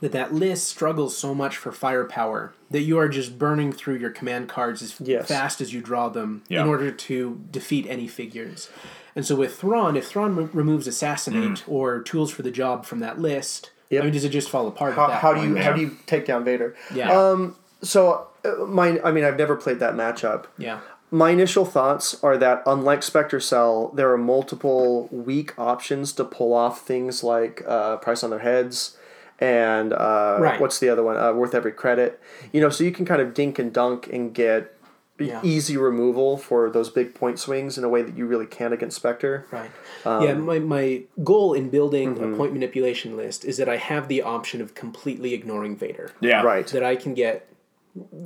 [0.00, 4.10] that that list struggles so much for firepower that you are just burning through your
[4.10, 5.28] command cards as Yes.
[5.28, 6.62] fast as you draw them Yeah.
[6.62, 8.70] in order to defeat any figures.
[9.16, 13.00] And so with Thrawn, if Thrawn re- removes assassinate or tools for the job from
[13.00, 14.02] that list, Yep.
[14.02, 14.94] I mean, does it just fall apart?
[14.94, 15.64] How, at that how do you point?
[15.64, 16.76] how do you take down Vader?
[16.94, 17.10] Yeah.
[17.12, 17.56] Um.
[17.82, 20.44] So uh, my I mean I've never played that matchup.
[20.58, 20.78] yeah.
[21.12, 26.54] My initial thoughts are that unlike Spectre Cell, there are multiple weak options to pull
[26.54, 28.96] off things like uh, price on their heads
[29.40, 30.60] and uh, Right.
[30.60, 31.16] what's the other one?
[31.16, 32.20] Uh, worth every credit.
[32.52, 34.76] You know, so you can kind of dink and dunk and get
[35.18, 35.40] Yeah.
[35.42, 38.96] easy removal for those big point swings in a way that you really can't against
[38.96, 39.46] Spectre.
[39.50, 39.70] Right.
[40.04, 42.34] Um, yeah, my, my goal in building mm-hmm.
[42.34, 46.10] a point manipulation list is that I have the option of completely ignoring Vader.
[46.20, 46.42] Yeah.
[46.42, 46.66] Right.
[46.68, 47.48] That I can get,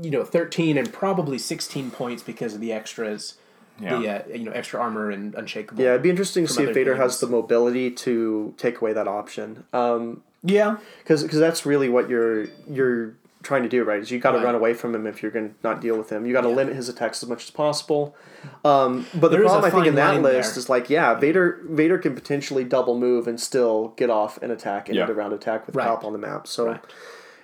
[0.02, 3.34] you know, 13 and probably 16 points because of the extras,
[3.80, 3.98] Yeah.
[3.98, 5.82] the, uh, you know, extra armor and unshakable.
[5.82, 8.92] Yeah, it'd be interesting to see if other Vader has the mobility to take away
[8.92, 9.64] that option.
[9.72, 10.76] Um, Yeah.
[10.98, 14.00] because that's really what you're you're trying to do, right?
[14.00, 14.44] Is you got to Right.
[14.46, 16.24] run away from him if you're going to not deal with him.
[16.24, 16.54] You got to Yeah.
[16.54, 18.16] limit his attacks as much as possible.
[18.64, 20.58] Um, but the There a problem I think in that list there.
[20.60, 24.88] is like, yeah, Vader Vader can potentially double move and still get off an attack
[24.88, 25.02] and Yeah.
[25.02, 25.88] end a round attack with Right.
[25.88, 26.46] On the map.
[26.46, 26.80] So Right.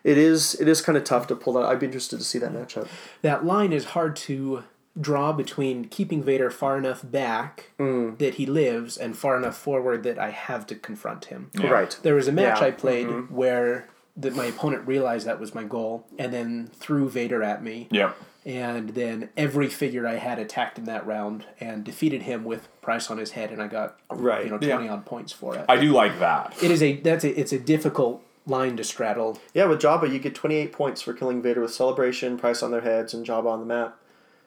[0.05, 1.65] it is it is kind of tough to pull that.
[1.67, 2.87] I'd be interested to see that matchup.
[3.23, 4.63] That line is hard to
[5.01, 8.19] draw between keeping Vader far enough back Mm.
[8.19, 11.51] that he lives and far enough forward that I have to confront him.
[11.59, 11.69] Yeah.
[11.71, 11.99] Right.
[12.03, 12.67] There was a match Yeah.
[12.67, 17.43] I played where that my opponent realized that was my goal and then threw Vader
[17.43, 17.89] at me.
[17.91, 18.17] Yep.
[18.45, 23.11] And then every figure I had attacked in that round and defeated him with price
[23.11, 24.45] on his head, and I got Right.
[24.45, 24.75] you know Yeah.
[24.77, 25.65] twenty odd points for it.
[25.69, 26.55] I do like that.
[26.63, 29.39] it is a that's a it's a difficult line to straddle.
[29.55, 32.81] Yeah, with Jabba, you get 28 points for killing Vader with Celebration, Price on their
[32.81, 33.97] heads, and Jabba on the map.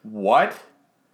[0.04, 0.58] What?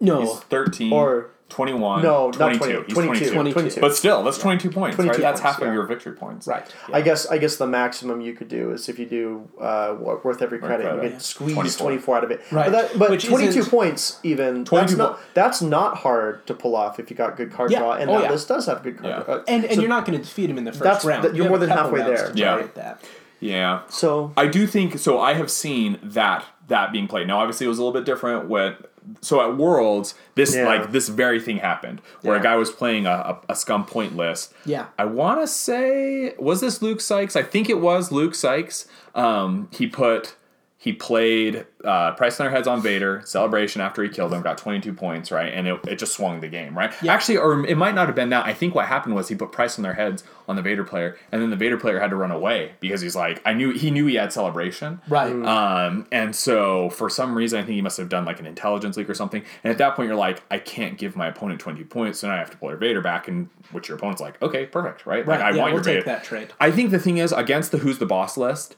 [0.00, 2.58] No, He's 13, Or- 21, No, not 22.
[2.58, 3.30] 20, He's 22.
[3.34, 3.52] 22.
[3.52, 3.80] 22.
[3.80, 5.20] But still, that's 22 points, 22 right?
[5.20, 6.46] That's points, half of your victory points.
[6.46, 6.64] right.
[6.92, 10.42] I guess I guess the maximum you could do is if you do uh, worth
[10.42, 10.94] every credit, credit.
[10.96, 11.08] you Yeah.
[11.14, 11.86] could squeeze 24.
[11.88, 12.16] 24.
[12.18, 12.40] out of it.
[12.52, 12.70] Right.
[12.70, 17.00] But, that, but 22 points even 22 that's not that's not hard to pull off
[17.00, 17.80] if you got good card Yeah.
[17.80, 18.30] draw and Oh, that yeah.
[18.30, 19.22] list does have good card Yeah.
[19.24, 19.34] draw.
[19.34, 21.24] Uh, And and so, you're not going to defeat him in the first That's- round.
[21.24, 22.30] that- you're You more than halfway there.
[22.30, 22.62] to Yeah.
[22.74, 23.02] that.
[23.40, 23.80] Yeah.
[23.88, 25.18] so I do think so.
[25.18, 27.26] I have seen that that being played.
[27.28, 28.48] Now, obviously, it was a little bit different.
[28.48, 28.74] When
[29.20, 30.64] so at Worlds, this Yeah.
[30.66, 34.16] like this very thing happened where a guy was playing a, a, a scum point
[34.16, 34.52] list.
[34.64, 34.86] Yeah.
[34.98, 37.36] I want to say was this Luke Sykes?
[37.36, 38.86] I think it was Luke Sykes.
[39.14, 40.34] Um, he put
[40.82, 44.56] he played uh, price on their heads on Vader celebration after he killed him, got
[44.56, 46.90] 22 points, right, and it, it just swung the game, right?
[47.06, 48.46] Actually, or it might not have been that.
[48.46, 51.18] I think what happened was he put price on their heads on the Vader player,
[51.30, 53.90] and then the Vader player had to run away because he's like, I knew he
[53.90, 55.30] knew he had celebration, Right.
[55.30, 58.96] Um, and so for some reason, I think he must have done like an intelligence
[58.96, 59.42] leak or something.
[59.62, 62.34] And at that point, you're like, I can't give my opponent 20 points, so now
[62.36, 65.26] I have to pull your Vader back, and which your opponent's like, okay, perfect, right?
[65.26, 66.16] Right, Like I yeah, want we'll your take Vader.
[66.16, 66.54] that trade.
[66.58, 68.76] I think the thing is against the who's the boss list.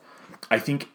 [0.50, 0.88] I think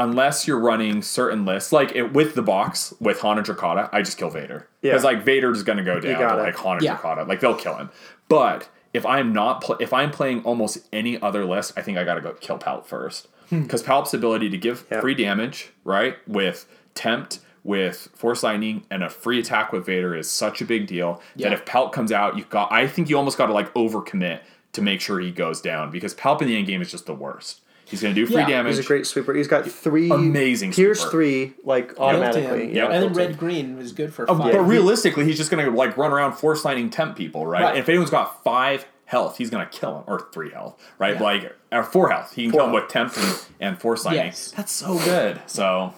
[0.00, 4.02] unless you're running certain lists, like it, with the box with Han and Drokkatta, I
[4.02, 4.92] just kill Vader Yeah.
[4.92, 6.44] because like Vader is going to go down got to it.
[6.46, 6.96] like Han and Yeah.
[6.96, 7.90] Drokkatta, like they'll kill him.
[8.28, 12.04] But if I'm not pl- if I'm playing almost any other list, I think I
[12.04, 13.62] got to go kill Palp first Hmm.
[13.62, 15.00] because Palp's ability to give Yeah.
[15.00, 17.38] free damage, right, with tempt.
[17.62, 21.50] With force lightning and a free attack with Vader is such a big deal Yeah.
[21.50, 22.72] that if Palp comes out, you got.
[22.72, 24.38] I think you almost got to like overcommit
[24.72, 27.12] to make sure he goes down because Palp in the end game is just the
[27.12, 27.60] worst.
[27.90, 28.76] He's going to do free Yeah, damage.
[28.76, 29.34] He's a great sweeper.
[29.34, 31.10] He's got three Amazing Pierce sweeper.
[31.10, 32.70] three like automatically.
[32.70, 32.76] in.
[32.76, 34.52] Yeah, and then red green was good for Oh, five.
[34.52, 37.62] but realistically, he's just going to like run around force lightning tempt people, right?
[37.62, 37.76] Right.
[37.76, 41.16] If anyone's got five health, he's going to kill him or three health, right?
[41.16, 41.22] Yeah.
[41.22, 44.26] Like or four health, he can Four kill him with tempt and, and force lightning.
[44.26, 44.52] Yes.
[44.56, 45.40] That's so good.
[45.46, 45.92] So,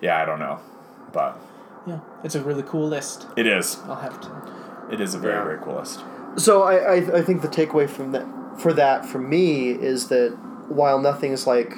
[0.00, 0.58] yeah, I don't know,
[1.12, 1.38] but
[1.86, 3.26] yeah, it's a really cool list.
[3.36, 3.78] it is.
[3.84, 4.92] I'll have to.
[4.92, 5.44] It is a very Yeah.
[5.44, 6.00] very cool list.
[6.36, 8.26] So I, I I think the takeaway from that
[8.60, 10.36] for that for me is that
[10.70, 11.74] while nothing's like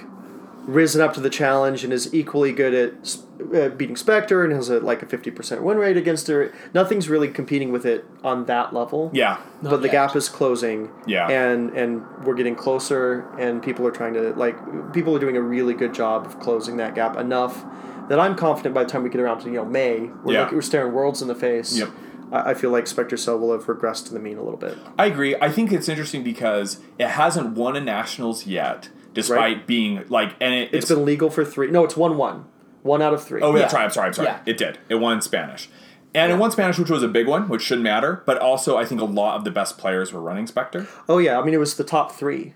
[0.64, 3.16] risen up to the challenge and is equally good at
[3.52, 7.08] uh, beating Spectre and has a, like a fifty percent win rate against her, nothing's
[7.08, 9.10] really competing with it on that level.
[9.12, 10.90] Yeah, Not but the gap is closing.
[11.06, 11.28] Yeah.
[11.28, 15.42] and and we're getting closer, and people are trying to like people are doing a
[15.42, 17.64] really good job of closing that gap enough
[18.08, 20.40] that I'm confident by the time we get around to you know May, we're, Yeah.
[20.42, 21.76] looking, we're staring worlds in the face.
[21.76, 21.88] Yep.
[22.32, 24.76] I, feel like Spectre Cell will have regressed to the mean a little bit.
[24.98, 25.36] I agree.
[25.40, 29.66] I think it's interesting because it hasn't won a nationals yet, despite Right.
[29.66, 31.70] being like, and it, it's been legal for three.
[31.70, 32.46] No, it's one one.
[32.82, 33.40] One out of three.
[33.42, 33.78] Oh, that's Yeah.
[33.78, 33.84] right.
[33.84, 34.06] I'm sorry.
[34.08, 34.28] I'm sorry.
[34.28, 34.38] Yeah.
[34.46, 34.78] It did.
[34.88, 35.68] It won Spanish.
[36.14, 38.22] And it won Spanish, which was a big one, which shouldn't matter.
[38.26, 40.86] But also, I think a lot of the best players were running Spectre.
[41.08, 42.54] Oh yeah, I mean it was the top three.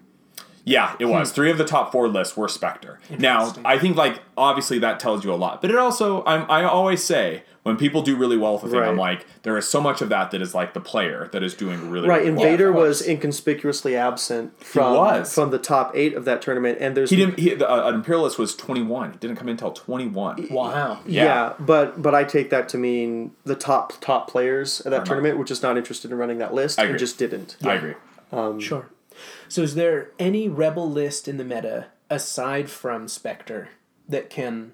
[0.66, 1.30] Yeah, it was.
[1.30, 2.98] Three of the top four lists were Spectre.
[3.18, 5.62] Now, I think, like, obviously that tells you a lot.
[5.62, 8.80] But it also, I'm, I always say, when people do really well with a thing,
[8.80, 11.54] I'm like, there is so much of that that is like the player that is
[11.54, 12.50] doing really, Right, really and well.
[12.50, 15.32] Vader was inconspicuously absent from was.
[15.32, 18.36] from the top eight of that tournament, and there's He didn't, he, the, uh, Imperialist
[18.36, 19.12] was 21.
[19.12, 20.48] He didn't come in until 21.
[20.50, 21.00] Wow.
[21.06, 21.24] Yeah.
[21.24, 21.54] Yeah.
[21.60, 25.06] but but I take that to mean the top top players at that not.
[25.06, 27.56] tournament were just not interested in running that list I and just didn't.
[27.64, 27.94] I agree.
[28.60, 28.88] Sure.
[29.48, 33.70] So, is there any rebel list in the meta aside from Spectre
[34.08, 34.72] that can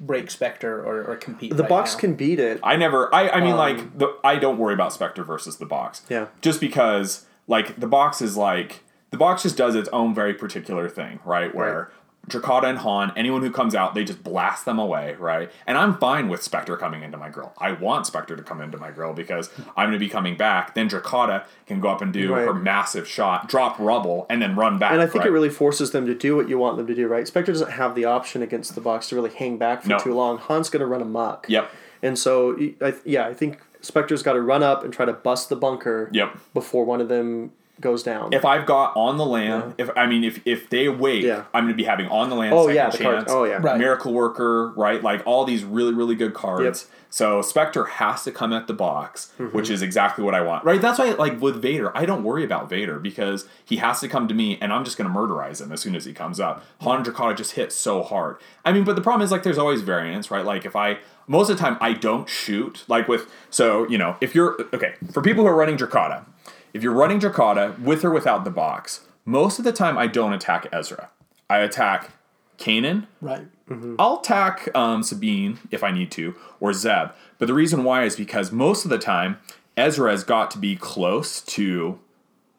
[0.00, 1.56] break Spectre or, or compete?
[1.56, 2.00] The right box now?
[2.00, 2.60] can beat it.
[2.62, 3.14] I never.
[3.14, 3.28] I.
[3.28, 4.16] I mean, um, like the.
[4.24, 6.02] I don't worry about Spectre versus the box.
[6.08, 6.26] Yeah.
[6.40, 10.88] Just because, like, the box is like the box just does its own very particular
[10.88, 11.54] thing, right?
[11.54, 11.90] Where
[12.28, 15.50] Drokkatta and Han, anyone who comes out, they just blast them away, right?
[15.66, 17.52] And I'm fine with Spectre coming into my grill.
[17.58, 20.74] I want Spectre to come into my grill because I'm going to be coming back.
[20.74, 22.44] Then Drokkatta can go up and do Right.
[22.46, 24.92] her massive shot, drop rubble, and then run back.
[24.92, 25.28] And I think right?
[25.28, 27.26] it really forces them to do what you want them to do, right?
[27.26, 29.98] Spectre doesn't have the option against the box to really hang back for No.
[29.98, 30.38] too long.
[30.38, 31.46] Han's going to run amok.
[31.48, 31.70] Yep.
[32.02, 32.56] And so,
[33.04, 36.36] yeah, I think Spectre's got to run up and try to bust the bunker Yep.
[36.52, 38.32] before one of them goes down.
[38.32, 41.44] If I've got on the Lam, if I mean, if if they wait, Yeah.
[41.54, 42.52] I'm going to be having on the Lam.
[42.52, 43.32] Oh, yeah, the chance, cards.
[43.32, 43.58] Oh, yeah.
[43.60, 43.78] Right.
[43.78, 45.02] Miracle Worker, right?
[45.02, 46.64] Like all these really really good cards.
[46.88, 46.94] Yep.
[47.10, 49.56] So Spectre has to come at the box, Mm-hmm.
[49.56, 50.64] which is exactly what I want.
[50.64, 50.80] Right?
[50.80, 54.28] That's why like with Vader, I don't worry about Vader because he has to come
[54.28, 56.64] to me and I'm just going to murderize him as soon as he comes up.
[56.82, 58.36] Han Drokkatta just hits so hard.
[58.64, 60.44] I mean, but the problem is like there's always variance, right?
[60.44, 64.16] Like if I most of the time I don't shoot like with so, you know,
[64.20, 66.26] if you're okay, for people who are running Drokkatta,
[66.72, 70.32] if you're running Drokkatta with or without the box, most of the time I don't
[70.32, 71.10] attack Ezra.
[71.50, 72.10] I attack
[72.58, 73.06] Kanan.
[73.20, 73.46] Right.
[73.68, 73.96] Mm-hmm.
[73.98, 77.10] I'll attack um, Sabine if I need to, or Zeb.
[77.38, 79.38] But the reason why is because most of the time
[79.76, 81.98] Ezra has got to be close to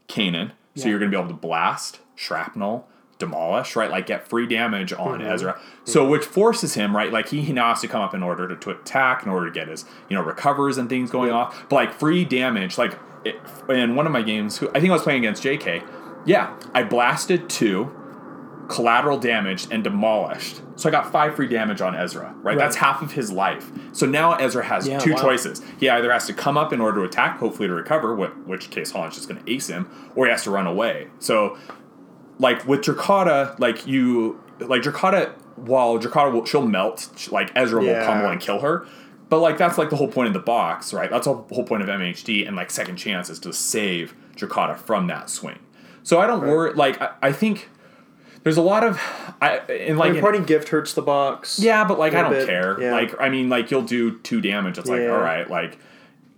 [0.07, 0.89] Kanan, so Yeah.
[0.89, 3.91] you're going to be able to blast, shrapnel, demolish, right?
[3.91, 5.31] Like get free damage on mm-hmm.
[5.31, 5.53] Ezra.
[5.53, 5.65] Mm-hmm.
[5.83, 7.11] So which forces him, right?
[7.11, 9.47] Like he, he now has to come up in order to, to attack, in order
[9.47, 11.65] to get his you know recovers and things going off.
[11.67, 13.35] But like free damage, like it,
[13.69, 15.83] in one of my games, who I think I was playing against JK.
[16.25, 17.91] Yeah, I blasted two
[18.67, 20.61] collateral damage, and demolished.
[20.75, 22.55] So I got five free damage on Ezra, right?
[22.55, 23.71] That's half of his life.
[23.93, 25.21] So now Ezra has Yeah, two wow.
[25.23, 25.63] choices.
[25.79, 28.69] He either has to come up in order to attack, hopefully to recover, wh- which
[28.69, 31.07] case Holland's just going to ace him, or he has to run away.
[31.17, 31.57] So,
[32.37, 37.87] like with Drokkatta, like you, like Drokkatta, while Drokkatta will, she'll melt, like Ezra will
[37.87, 38.05] Yeah.
[38.05, 38.85] pummel and kill her.
[39.29, 41.09] But like that's like the whole point of the box, right?
[41.09, 45.07] That's the whole point of MHD and like second chance is to save Drokkatta from
[45.07, 45.59] that swing.
[46.03, 46.73] So I don't worry.
[46.73, 47.69] Like I, I think
[48.43, 48.99] there's a lot of
[49.41, 51.59] I in I like mean, parting gift hurts the box.
[51.59, 52.81] yeah, but like I don't bit, care.
[52.81, 52.93] yeah.
[52.93, 54.77] Like I mean, like you'll do two damage.
[54.79, 55.11] It's like Yeah.
[55.11, 55.77] all right, like.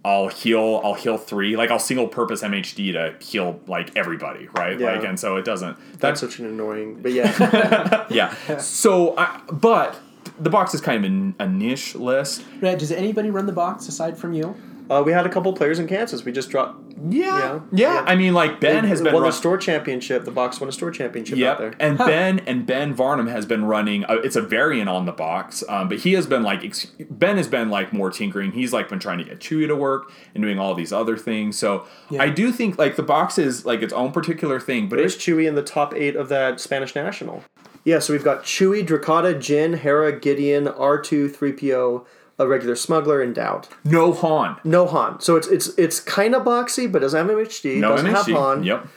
[0.04, 0.82] I'll heal.
[0.84, 1.56] I'll heal three.
[1.56, 4.80] Like I'll single purpose MHD to heal like everybody, right?
[4.80, 4.94] Yeah.
[4.96, 5.78] Like, and so it doesn't.
[6.00, 7.04] That's such an annoying.
[7.04, 8.34] But yeah, yeah.
[8.58, 10.00] So, I, but
[10.42, 12.44] the box is kind of a, a niche list.
[12.60, 14.56] Red, does anybody run the box aside from you?
[14.90, 16.26] uh, we had a couple players in Kansas.
[16.26, 16.78] We just dropped.
[17.10, 17.26] Yeah.
[17.38, 17.60] Yeah.
[17.72, 17.94] Yeah.
[17.94, 18.04] Yeah.
[18.06, 20.26] I mean, like Ben has been won run- the store championship.
[20.26, 21.68] The box won a store championship out there.
[21.70, 24.04] Yep, and Ben and Ben Varnum has been running.
[24.06, 27.38] Uh, it's a variant on the box, um, but he has been like ex- Ben
[27.38, 28.52] has been like more tinkering.
[28.52, 31.58] He's like been trying to get Chewie to work and doing all these other things.
[31.58, 32.22] So Yeah.
[32.22, 35.24] I do think like the box is like its own particular thing, but There's it's
[35.24, 37.44] Chewie in the top eight of that Spanish national.
[37.84, 42.06] Yeah, so we've got Chewie, Drokkatta, Jin, Hera, Gideon, R2, 3PO,
[42.38, 43.70] a regular smuggler, and Doubt.
[43.84, 45.20] no Han, No Han.
[45.20, 47.78] So it's it's it's kind of boxy, but doesn't have MHD.
[47.80, 48.36] no doesn't have MHD.
[48.36, 48.64] Han.
[48.64, 48.88] Yep.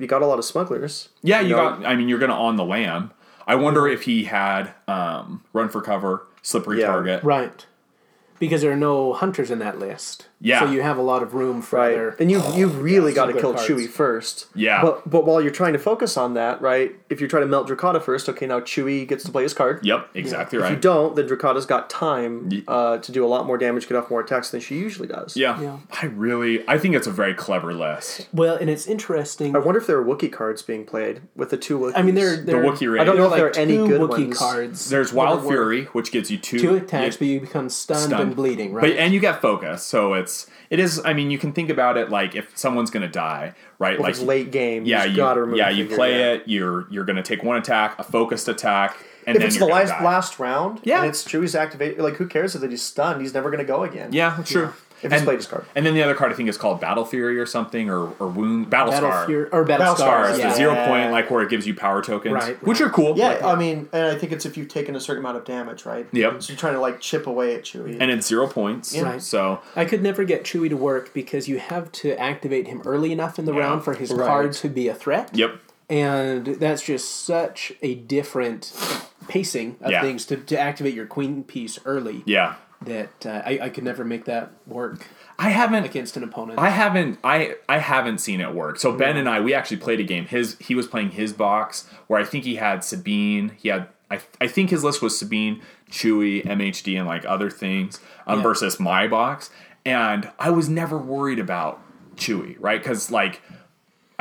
[0.00, 1.08] You got a lot of smugglers.
[1.22, 1.56] Yeah, you know?
[1.56, 1.84] got.
[1.86, 3.10] I mean, you're gonna on the Lam.
[3.46, 6.86] I wonder if he had um, run for cover, slippery Yeah.
[6.86, 7.24] target.
[7.24, 7.66] Right.
[8.38, 10.28] Because there are no hunters in that list.
[10.44, 10.60] Yeah.
[10.60, 11.92] So you have a lot of room for Right.
[11.94, 12.16] other.
[12.18, 13.68] And you you really got to kill cards.
[13.68, 14.46] Chewie first.
[14.54, 14.82] Yeah.
[14.82, 16.94] But but while you're trying to focus on that, right?
[17.08, 19.84] If you're trying to melt Drokkatta first, okay, now Chewie gets to play his card.
[19.84, 20.72] Yep, exactly right.
[20.72, 23.96] If you don't, then Drokkatta's got time uh, to do a lot more damage, get
[23.96, 25.36] off more attacks than she usually does.
[25.36, 25.60] Yeah.
[25.60, 25.78] Yeah.
[26.02, 28.28] I really, I think it's a very clever list.
[28.32, 29.54] Well, and it's interesting.
[29.54, 31.92] I wonder if there are Wookiee cards being played with the two Wookiees.
[31.94, 33.00] I mean, there, there Wookiee raid.
[33.02, 34.38] I don't know if like there are any good Wookiee ones.
[34.38, 34.88] cards.
[34.90, 37.68] There's Wild are worth Fury, which gives you two, Two attacks, yeah, but you become
[37.68, 38.22] stunned, stunned.
[38.22, 38.82] and bleeding, right?
[38.82, 40.31] But and you get focus, so it's
[40.70, 41.00] it is.
[41.04, 43.94] I mean, you can think about it like if someone's gonna die, right?
[43.94, 44.84] if like it's late game.
[44.84, 46.42] yeah, you you gotta remove yeah, you play it.
[46.46, 49.90] You're you're gonna take one attack, a focused attack, and If then it's the last
[50.02, 50.98] last round, Yeah.
[51.00, 51.98] and it's Chewie's activate.
[51.98, 53.20] Like, who cares if that he's stunned?
[53.20, 54.12] He's never gonna go again.
[54.12, 54.72] Yeah, that's true.
[55.02, 55.64] If he's and, played his card.
[55.74, 58.28] and then the other card I think is called Battle Fury or something, or or
[58.28, 59.26] Wound Battle, Battle Scar.
[59.26, 60.26] Fury or Battle, Battle Scars.
[60.26, 60.48] Scars, yeah.
[60.50, 62.86] the zero point, like where it gives you power tokens, Right, which right.
[62.88, 63.16] are cool.
[63.18, 65.84] Yeah, I mean, and I think it's if you've taken a certain amount of damage,
[65.84, 66.06] right?
[66.12, 66.42] Yep.
[66.42, 67.96] So you're trying to like chip away at Chewie.
[68.00, 68.96] and it's zero points.
[68.96, 69.20] Right.
[69.20, 73.10] So I could never get Chewie to work because you have to activate him early
[73.12, 73.60] enough in the Yeah.
[73.60, 74.26] round for his Right.
[74.26, 75.30] card to be a threat.
[75.32, 75.56] yep.
[75.90, 78.72] And that's just such a different
[79.28, 80.00] pacing of Yeah.
[80.00, 82.54] things to, to activate your queen piece early Yeah.
[82.84, 85.06] That uh, I, I could never make that work
[85.38, 86.58] I haven't against an opponent.
[86.58, 88.78] I haven't I I haven't seen it work.
[88.78, 90.26] So Ben and I we actually played a game.
[90.26, 93.52] His he was playing his box where I think he had Sabine.
[93.58, 97.98] He had I, I think his list was Sabine, Chewie, MHD, and like other things
[98.26, 98.42] um, Yeah.
[98.42, 99.50] versus my box.
[99.86, 101.80] And I was never worried about
[102.16, 102.80] Chewie, right?
[102.80, 103.40] Because like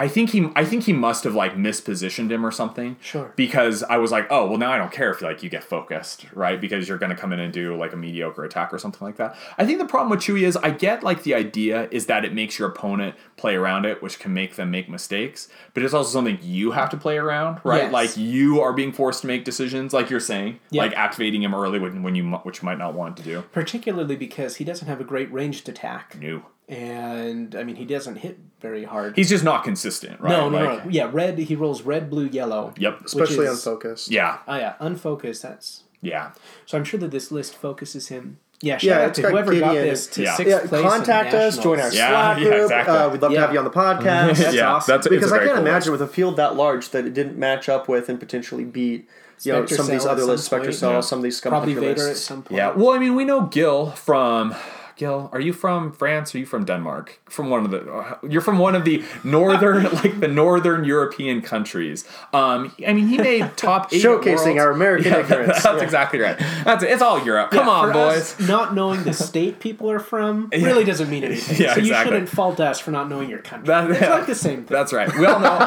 [0.01, 2.95] I think he I think he must have like mispositioned him or something.
[3.01, 3.31] Sure.
[3.35, 6.25] Because I was like, oh well now I don't care if like you get focused,
[6.33, 6.59] right?
[6.59, 9.35] Because you're gonna come in and do like a mediocre attack or something like that.
[9.59, 12.33] I think the problem with Chewie is I get like the idea is that it
[12.33, 16.09] makes your opponent play around it, which can make them make mistakes, but it's also
[16.09, 17.83] something you have to play around, right?
[17.83, 17.93] Yes.
[17.93, 20.81] Like you are being forced to make decisions, like you're saying, Yeah.
[20.81, 23.43] like activating him early when, when you which you might not want to do.
[23.51, 26.17] Particularly because he doesn't have a great ranged attack.
[26.17, 26.43] New.
[26.71, 29.15] And, I mean, he doesn't hit very hard.
[29.17, 30.29] He's just not consistent, right?
[30.29, 30.91] no, no, Like, no.
[30.91, 32.73] Yeah, red, he rolls red, blue, yellow.
[32.77, 33.01] Yep.
[33.05, 34.09] especially is- unfocused.
[34.09, 34.37] Yeah.
[34.47, 35.41] Oh, yeah, unfocused.
[35.41, 35.83] That's.
[36.01, 36.31] Yeah.
[36.65, 38.37] So I'm sure that this list focuses him.
[38.61, 40.35] Yeah, shout Yeah, out it's to got whoever got this to Yeah.
[40.35, 40.81] sixth Yeah, place.
[40.83, 41.91] in contact us, join our.
[41.91, 42.61] Yeah, Slack yeah, group.
[42.61, 42.95] exactly.
[42.97, 44.37] Uh, we'd love to have you on the podcast.
[44.37, 44.93] That's yeah, awesome.
[44.93, 46.01] that's because I can't cool imagine list.
[46.01, 49.09] with a field that large that it didn't match up with and potentially beat
[49.41, 50.75] you know some of these other some lists, Spectre point.
[50.75, 52.57] Cell, some of these scum Probably hunter Vader at some point.
[52.57, 52.71] Yeah.
[52.71, 54.53] Well, I mean, we know Gil from
[55.01, 55.29] Gil.
[55.33, 56.33] Are you from France?
[56.33, 57.19] Or are you from Denmark?
[57.27, 58.17] From one of the.
[58.29, 62.05] You're from one of the northern, like the northern European countries.
[62.33, 64.03] Um, I mean, he made top eight.
[64.03, 65.63] Showcasing our American Yeah, ignorance.
[65.63, 65.83] That's Yeah.
[65.83, 66.37] exactly right.
[66.65, 66.91] That's it.
[66.91, 67.49] It's all Europe.
[67.49, 68.39] Come Yeah, on, boys.
[68.39, 71.57] us, not knowing the state people are from really doesn't mean anything.
[71.65, 73.67] Yeah, so you shouldn't fault us for not knowing your country.
[73.67, 74.77] That- it's like the same thing.
[74.77, 75.09] That's right.
[75.17, 75.57] We all know.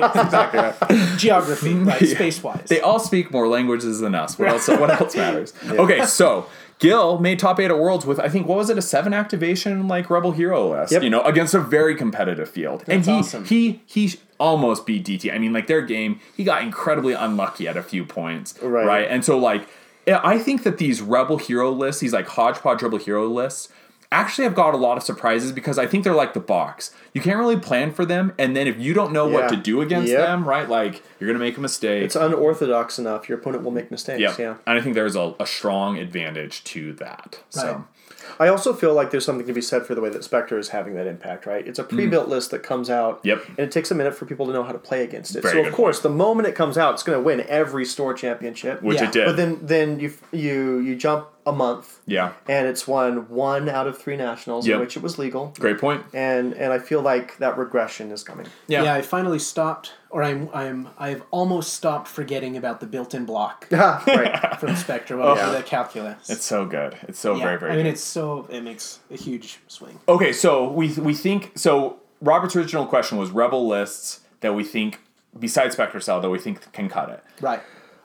[0.00, 1.18] that's exactly right.
[1.18, 2.06] Geography, right?
[2.06, 2.66] Space wise.
[2.68, 4.38] They all speak more languages than us.
[4.38, 4.68] What else?
[4.68, 5.54] What else matters?
[5.84, 6.46] Okay, so
[6.82, 9.86] Gil made top eight at Worlds with I think what was it a seven activation
[9.86, 10.92] like Rebel Hero list?
[10.92, 11.02] Yep.
[11.04, 13.44] You know, against a very competitive field, and he awesome.
[13.44, 15.32] he he almost beat DT.
[15.32, 18.84] I mean, like their game, he got incredibly unlucky at a few points, Right.
[18.84, 19.68] Right, and so like
[20.08, 23.68] I think that these Rebel Hero lists, these like hodgepodge Rebel Hero lists.
[24.12, 26.94] Actually, have got a lot of surprises because I think they're like the box.
[27.14, 29.34] You can't really plan for them, and then if you don't know Yeah.
[29.34, 30.20] what to do against Yep.
[30.26, 30.68] them, right?
[30.68, 32.04] Like you're gonna make a mistake.
[32.04, 33.28] It's unorthodox enough.
[33.28, 34.20] Your opponent will make mistakes.
[34.20, 34.34] Yeah.
[34.38, 34.54] Yeah.
[34.66, 37.38] And I think there's a, a strong advantage to that.
[37.56, 37.62] Right.
[37.62, 37.84] So
[38.38, 40.68] I also feel like there's something to be said for the way that Spectre is
[40.70, 41.66] having that impact, right?
[41.66, 43.26] It's a pre-built list that comes out, Mm.
[43.26, 43.44] Yep.
[43.48, 45.42] and it takes a minute for people to know how to play against it.
[45.42, 47.84] Very so of good course, the moment it comes out, it's going to win every
[47.84, 48.82] store championship.
[48.82, 49.06] which Yeah.
[49.08, 49.26] it did.
[49.26, 52.32] But then, then you you you jump a month, Yeah.
[52.48, 54.74] and it's won one out of three nationals, Yep.
[54.74, 55.52] in which it was legal.
[55.58, 56.02] Great point.
[56.14, 58.46] And and I feel like that regression is coming.
[58.68, 58.92] Yeah.
[58.94, 64.60] I finally stopped, or I'm I'm I've almost stopped forgetting about the built-in block right.
[64.60, 65.50] from Spectre over Yeah.
[65.50, 66.30] the calculus.
[66.30, 66.96] It's so good.
[67.08, 67.92] It's so yeah, very very I mean, good.
[67.94, 69.98] it's so it makes a huge swing.
[70.08, 71.98] Okay, so we we think so.
[72.20, 75.00] Robert's original question was rebel lists that we think
[75.38, 77.24] besides Spectre Cell that we think can cut it.
[77.40, 77.60] Right.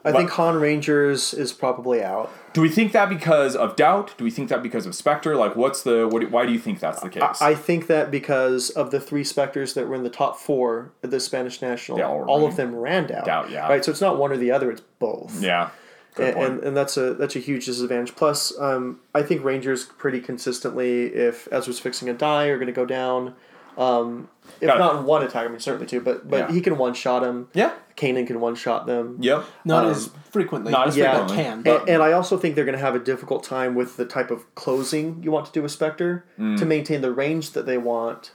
[0.06, 2.32] I think Han Rangers is probably out.
[2.54, 4.14] Do we think that because of doubt?
[4.18, 5.36] Do we think that because of Spectre?
[5.36, 6.30] Like, what's the what?
[6.32, 7.42] Why do you think that's the case?
[7.42, 11.12] I think that because of the three specters that were in the top four at
[11.12, 13.26] the Spanish national, all all of them ran down.
[13.26, 13.68] Doubt, yeah.
[13.68, 13.84] Right.
[13.84, 15.42] So it's not one or the other; it's both.
[15.42, 15.70] yeah,
[16.18, 18.16] and, and, and that's a that's a huge disadvantage.
[18.16, 22.74] Plus, um, I think Rangers pretty consistently, if Ezra's fixing a die, are going to
[22.74, 23.36] go down.
[23.78, 24.28] Um,
[24.60, 26.52] if Got not in one attack, I mean certainly two, but but Yeah.
[26.52, 27.48] he can one shot him.
[27.54, 29.18] yeah, Kanan can one shot them.
[29.20, 29.44] yep.
[29.66, 30.72] Not Um, as frequently.
[30.72, 31.20] not as Yeah.
[31.20, 31.44] but frequently.
[31.74, 31.80] can.
[31.82, 34.32] And, and I also think they're going to have a difficult time with the type
[34.32, 38.32] of closing you want to do with Spectre to maintain the range that they want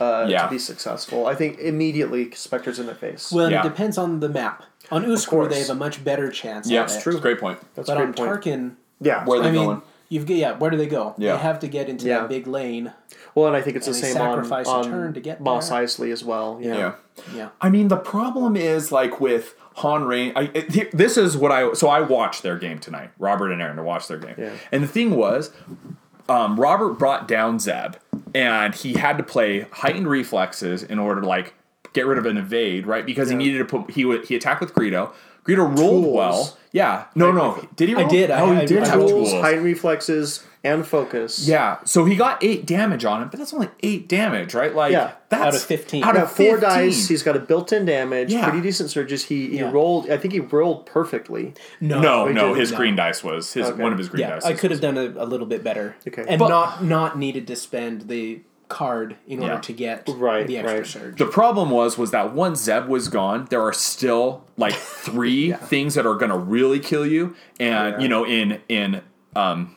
[0.00, 0.30] uh, Mm.
[0.30, 0.42] Yeah.
[0.44, 1.26] to be successful.
[1.26, 3.30] I think immediately Spectre's in their face.
[3.32, 3.60] Well, Yeah.
[3.60, 4.62] it depends on the map.
[4.90, 6.68] On Uscru, they have a much better chance.
[6.68, 7.00] Yeah, at it.
[7.00, 7.18] true.
[7.20, 7.58] Great point.
[7.74, 8.30] That's But a on great point.
[8.44, 8.70] Tarkin,
[9.00, 9.24] Yeah.
[9.24, 9.82] Where are they I mean, going?
[10.08, 10.52] you've yeah.
[10.58, 11.14] Where do they go?
[11.16, 11.32] Yeah.
[11.36, 12.20] They have to get into Yeah.
[12.20, 12.92] that big lane.
[13.34, 15.20] Well, and I think it's and the they same on, sacrifice a on turn to
[15.20, 15.82] get Moss there.
[15.82, 16.58] Eisley as well.
[16.60, 16.76] Yeah.
[16.76, 16.94] Yeah.
[17.34, 17.48] Yeah.
[17.60, 20.32] I mean, the problem is like with Han Rain.
[20.36, 23.10] I, it- this is what I so I watched their game tonight.
[23.18, 24.52] Robert and Aaron to watch their game, Yeah.
[24.72, 25.50] and the thing was,
[26.28, 27.96] um, Robert brought down Zeb,
[28.34, 31.54] and he had to play heightened reflexes in order to like
[31.92, 33.04] get rid of an evade, right?
[33.06, 35.12] Because he needed to put he would he attacked with Greedo.
[35.44, 36.14] Greedo rolled Tools.
[36.16, 36.58] well.
[36.72, 37.04] Yeah.
[37.14, 37.62] No, no.
[37.76, 37.94] Did he?
[37.94, 38.08] I Roll?
[38.08, 38.30] did.
[38.30, 39.30] I- Oh, he did I have tools.
[39.30, 41.46] Tools, heightened reflexes, and focus.
[41.46, 44.74] Yeah, so he got eight damage on him, but that's only eight damage, right?
[44.74, 45.12] Like Yeah.
[45.28, 46.02] that's Out of 15.
[46.04, 46.60] Out Got of four 15.
[46.60, 47.08] dice.
[47.08, 48.32] He's got a built-in damage.
[48.32, 48.44] Yeah.
[48.48, 49.24] Pretty decent surges.
[49.24, 49.70] He he Yeah.
[49.70, 50.10] rolled.
[50.10, 51.54] I think he rolled perfectly.
[51.80, 52.00] No.
[52.00, 52.78] No, no, his no.
[52.78, 53.82] green dice was his Okay.
[53.82, 54.44] one of his green Yeah, dice.
[54.46, 55.96] I could have done a, a little bit better.
[56.08, 56.24] Okay.
[56.26, 59.60] And But- not not needed to spend the card in order Yeah.
[59.60, 60.86] to get Right, the extra right.
[60.86, 61.18] surge.
[61.18, 64.72] The problem was was that once Zeb was gone, there are still like
[65.06, 68.00] three things that are gonna really kill you, and Yeah.
[68.00, 69.02] you know in in
[69.36, 69.74] um,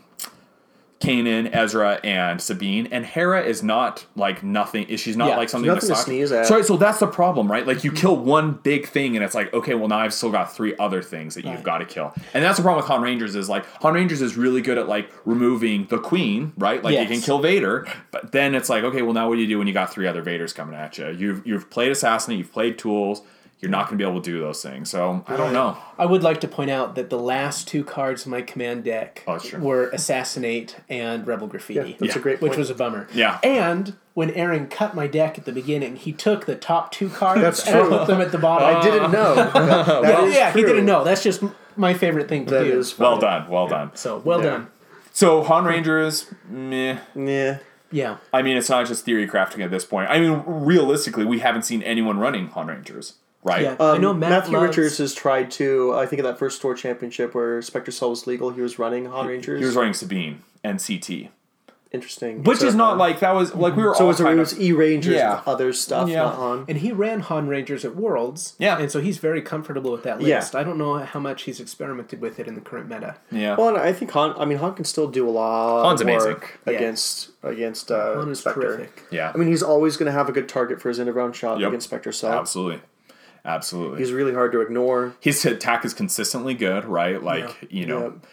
[0.99, 4.95] Kanan, Ezra, and Sabine, and Hera is not like nothing.
[4.97, 6.47] She's not Yeah, like something to sneeze at.
[6.47, 7.67] So, so that's the problem, right?
[7.67, 7.99] Like you mm-hmm.
[7.99, 11.03] kill one big thing, and it's like okay, well now I've still got three other
[11.03, 13.65] things that you've got to kill, and that's the problem with Han Rangers is like
[13.81, 16.83] Han Rangers is really good at like removing the Queen, right?
[16.83, 19.47] Like you can kill Vader, but then it's like okay, well now what do you
[19.47, 21.09] do when you got three other Vaders coming at you?
[21.09, 23.21] You've you've played assassinate, you've played tools.
[23.59, 24.89] You're not going to be able to do those things.
[24.91, 25.77] So I don't know.
[25.97, 29.23] I would like to point out that the last two cards in my command deck
[29.27, 31.91] Oh, were Assassinate and Rebel Graffiti.
[31.91, 33.07] Yeah, that's a great Which was a bummer.
[33.13, 33.39] Yeah.
[33.41, 37.41] And when Aaron cut my deck at the beginning, he took the top two cards
[37.41, 37.89] That's and true.
[37.97, 38.77] put them at the bottom.
[38.77, 39.33] I didn't know.
[39.35, 41.03] That- that yeah, is yeah he didn't know.
[41.03, 41.41] That's just
[41.75, 42.77] my favorite thing to That do.
[42.79, 43.49] is Well done.
[43.49, 43.91] Well done.
[43.95, 44.49] So well Yeah.
[44.51, 44.67] done.
[45.13, 46.99] So Han Rangers, meh.
[47.15, 47.57] Yeah.
[47.91, 48.17] Yeah.
[48.31, 50.09] I mean, it's not just theory crafting at this point.
[50.11, 53.13] I mean, realistically, we haven't seen anyone running Han Rangers,
[53.47, 53.61] right?
[53.63, 53.71] Yeah.
[53.79, 55.93] Um, I know Matt Matthew loves- Richards has tried to.
[55.95, 59.05] I think at that first store championship where Spectre Cell was legal, he was running
[59.05, 59.59] Han Rangers.
[59.59, 61.29] He was running Sabine and CT,
[61.93, 62.43] Interesting.
[62.43, 64.23] which So- is not like that was like we were So it all was, it
[64.25, 65.35] kind was of E Rangers Yeah.
[65.37, 66.23] with other stuff, Yeah.
[66.23, 66.65] not Han.
[66.67, 68.55] And he ran Han Rangers at Worlds.
[68.59, 68.77] Yeah.
[68.77, 70.35] And so he's very comfortable with that Yeah.
[70.39, 70.53] list.
[70.53, 73.15] I don't know how much he's experimented with it in the current meta.
[73.31, 73.55] yeah.
[73.57, 74.33] Well, and I think Han.
[74.37, 76.31] I mean, Han can still do a lot Han's of amazing.
[76.33, 76.73] work Yeah.
[76.73, 78.61] against against uh, Han is Spectre.
[78.61, 79.03] terrific.
[79.09, 81.15] yeah, I mean, he's always going to have a good target for his end of
[81.15, 81.69] round shot Yep.
[81.69, 82.33] against Spectre Cell.
[82.33, 82.81] absolutely,
[83.47, 83.99] absolutely.
[83.99, 85.15] He's really hard to ignore.
[85.19, 87.21] His attack is consistently good, right?
[87.23, 87.99] Like you know.
[88.21, 88.29] Yeah.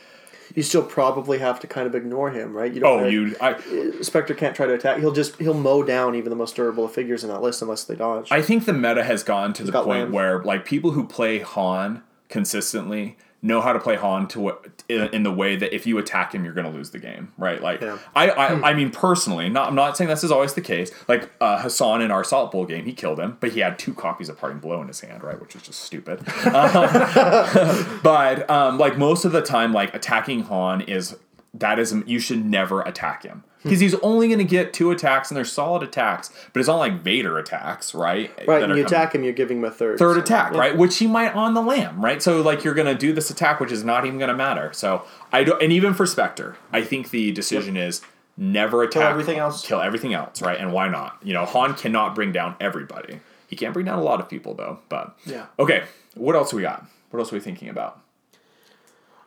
[0.54, 2.72] You still probably have to kind of ignore him, right?
[2.72, 3.34] You don't Oh, you.
[3.40, 5.00] I, uh, Spectre can't try to attack.
[5.00, 7.82] He'll just he'll mow down even the most durable of figures in that list unless
[7.84, 8.30] they dodge.
[8.30, 10.12] I think the meta has gone to the point land.
[10.12, 15.02] where like people who play Han consistently know how to play Han to what in,
[15.08, 17.62] in the way that if you attack him, you're going to lose the game, right?
[17.62, 17.98] Like Yeah.
[18.16, 20.90] I, I, I mean personally, not I'm not saying this is always the case.
[21.08, 23.92] Like uh, Hassan in our Salt Bowl game, he killed him, but he had two
[23.92, 25.38] copies of Parting Blow in his hand, right?
[25.38, 26.20] Which is just stupid.
[26.54, 31.16] Um, but um, like most of the time, like attacking Han is
[31.54, 33.44] that is you should never attack him.
[33.62, 36.30] Because he's only going to get two attacks, and they're solid attacks.
[36.52, 38.30] But it's not like Vader attacks, right?
[38.46, 39.98] right, and you attack him, you're giving him a third.
[39.98, 40.58] third so- attack, yeah.
[40.58, 40.76] right?
[40.76, 42.22] Which he might on the Lam, right?
[42.22, 44.70] So like you're gonna do this attack, which is not even gonna matter.
[44.74, 48.02] So I don't, and even for Spectre, I think the decision is
[48.36, 49.66] never attack kill everything else.
[49.66, 50.60] kill everything else, right?
[50.60, 51.18] And why not?
[51.22, 53.20] You know, Han cannot bring down everybody.
[53.46, 54.80] He can't bring down a lot of people though.
[54.90, 55.46] But Yeah.
[55.58, 55.84] okay,
[56.16, 56.84] what else we got?
[57.10, 57.98] What else are we thinking about?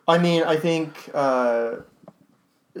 [0.06, 1.10] I mean, I think.
[1.12, 1.76] Uh,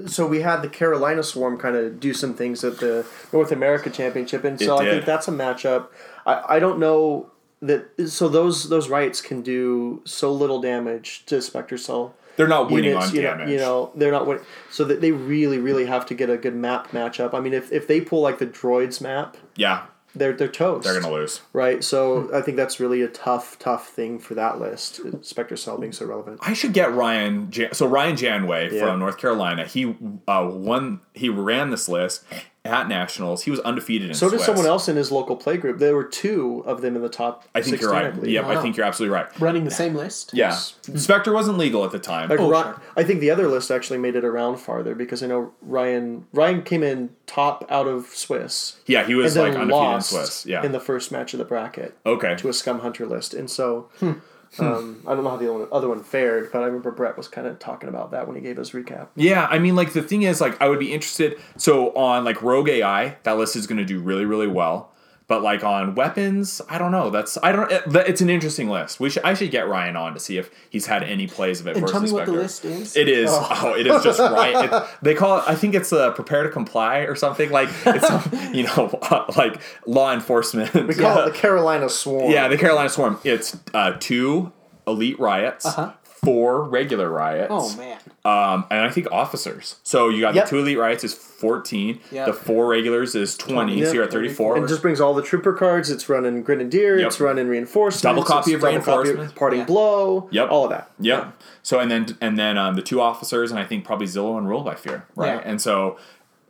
[0.06, 3.90] so we had the Carolina Swarm kind of do some things at the North America
[3.90, 5.88] Championship, and so I think that's a matchup.
[6.26, 7.30] I, I don't know
[7.60, 12.14] that so those those rights can do so little damage to Spectre Cell.
[12.36, 13.48] They're not winning units, on you know, damage.
[13.50, 14.44] you know, they're not winning.
[14.70, 17.34] So that they really, really have to get a good map matchup.
[17.34, 19.86] I mean, if, if they pull like the droids map, yeah,
[20.18, 20.84] they're they're toast.
[20.84, 21.40] they're gonna lose.
[21.52, 21.82] right.
[21.82, 25.00] So I think that's really a tough, tough thing for that list.
[25.24, 26.40] Spectre Cell being so relevant.
[26.42, 27.50] I should get Ryan.
[27.50, 28.80] Jan- so Ryan Janway Yeah.
[28.86, 29.64] from North Carolina.
[29.64, 29.96] He
[30.26, 31.00] uh, won.
[31.14, 32.24] He ran this list
[32.68, 33.42] at nationals.
[33.44, 34.14] He was undefeated in.
[34.14, 34.46] So did Swiss.
[34.46, 35.78] someone else in his local play group.
[35.78, 37.44] There were two of them in the top.
[37.54, 38.14] I think 16, you're right.
[38.14, 38.30] believe.
[38.32, 38.62] Yep, I Wow.
[38.62, 39.26] think you're absolutely right.
[39.40, 40.30] Running the same list.
[40.34, 42.28] Yeah, Spectre wasn't legal at the time.
[42.28, 42.80] Like Oh, Ry- sure.
[42.96, 46.62] I think the other list actually made it around farther because I know Ryan Ryan
[46.62, 50.18] came in top out of Swiss yeah, he was and like then undefeated lost in
[50.18, 50.46] Swiss.
[50.46, 50.64] Yeah.
[50.64, 52.36] in the first match of the bracket okay.
[52.36, 54.12] to a Scum Hunter list, and so Hmm.
[54.58, 57.16] Um, I don't know how the other one, other one fared, but I remember Brett
[57.16, 59.08] was kind of talking about that when he gave his recap.
[59.14, 61.38] Yeah, I mean, like the thing is, like I would be interested.
[61.56, 64.92] So on like Rogue AI, that list is going to do really, really well.
[65.28, 67.10] But like on weapons, I don't know.
[67.10, 67.70] That's I don't.
[67.70, 68.98] It, it's an interesting list.
[68.98, 71.66] We should I should get Ryan on to see if he's had any plays of
[71.66, 71.76] it.
[71.76, 72.96] And versus tell me what the list is.
[72.96, 73.28] It is.
[73.30, 74.64] Oh, it is just right.
[74.72, 75.44] It, they call it.
[75.46, 78.22] I think it's uh, prepare to comply or something like it's some,
[78.54, 78.98] you know
[79.36, 80.72] like law enforcement.
[80.72, 82.32] We call it the Carolina Swarm.
[82.32, 83.18] yeah, the Carolina Swarm.
[83.22, 84.50] It's uh, two
[84.86, 85.92] elite riots, Uh-huh.
[86.22, 87.48] Four regular riots.
[87.50, 87.98] oh man.
[88.24, 89.76] Um, and I think officers.
[89.82, 90.44] So you got Yep.
[90.46, 92.00] the two elite riots is fourteen.
[92.10, 92.26] Yep.
[92.26, 93.84] The four regulars is twenty.
[93.84, 94.56] So you're at thirty four.
[94.56, 95.90] And it just brings all the trooper cards.
[95.90, 96.98] It's running Grenadier.
[96.98, 97.06] Yep.
[97.06, 98.02] It's running reinforcements.
[98.02, 99.32] Double copy of double copy reinforcements.
[99.38, 99.64] parting Yeah.
[99.66, 100.28] blow.
[100.30, 100.50] Yep.
[100.50, 100.90] All of that.
[101.00, 101.32] Yep.
[101.62, 104.48] So and then and then um, the two officers and I think probably Zillow and
[104.48, 105.36] Rule by Fear, right?
[105.36, 105.42] Yeah.
[105.44, 105.96] And so,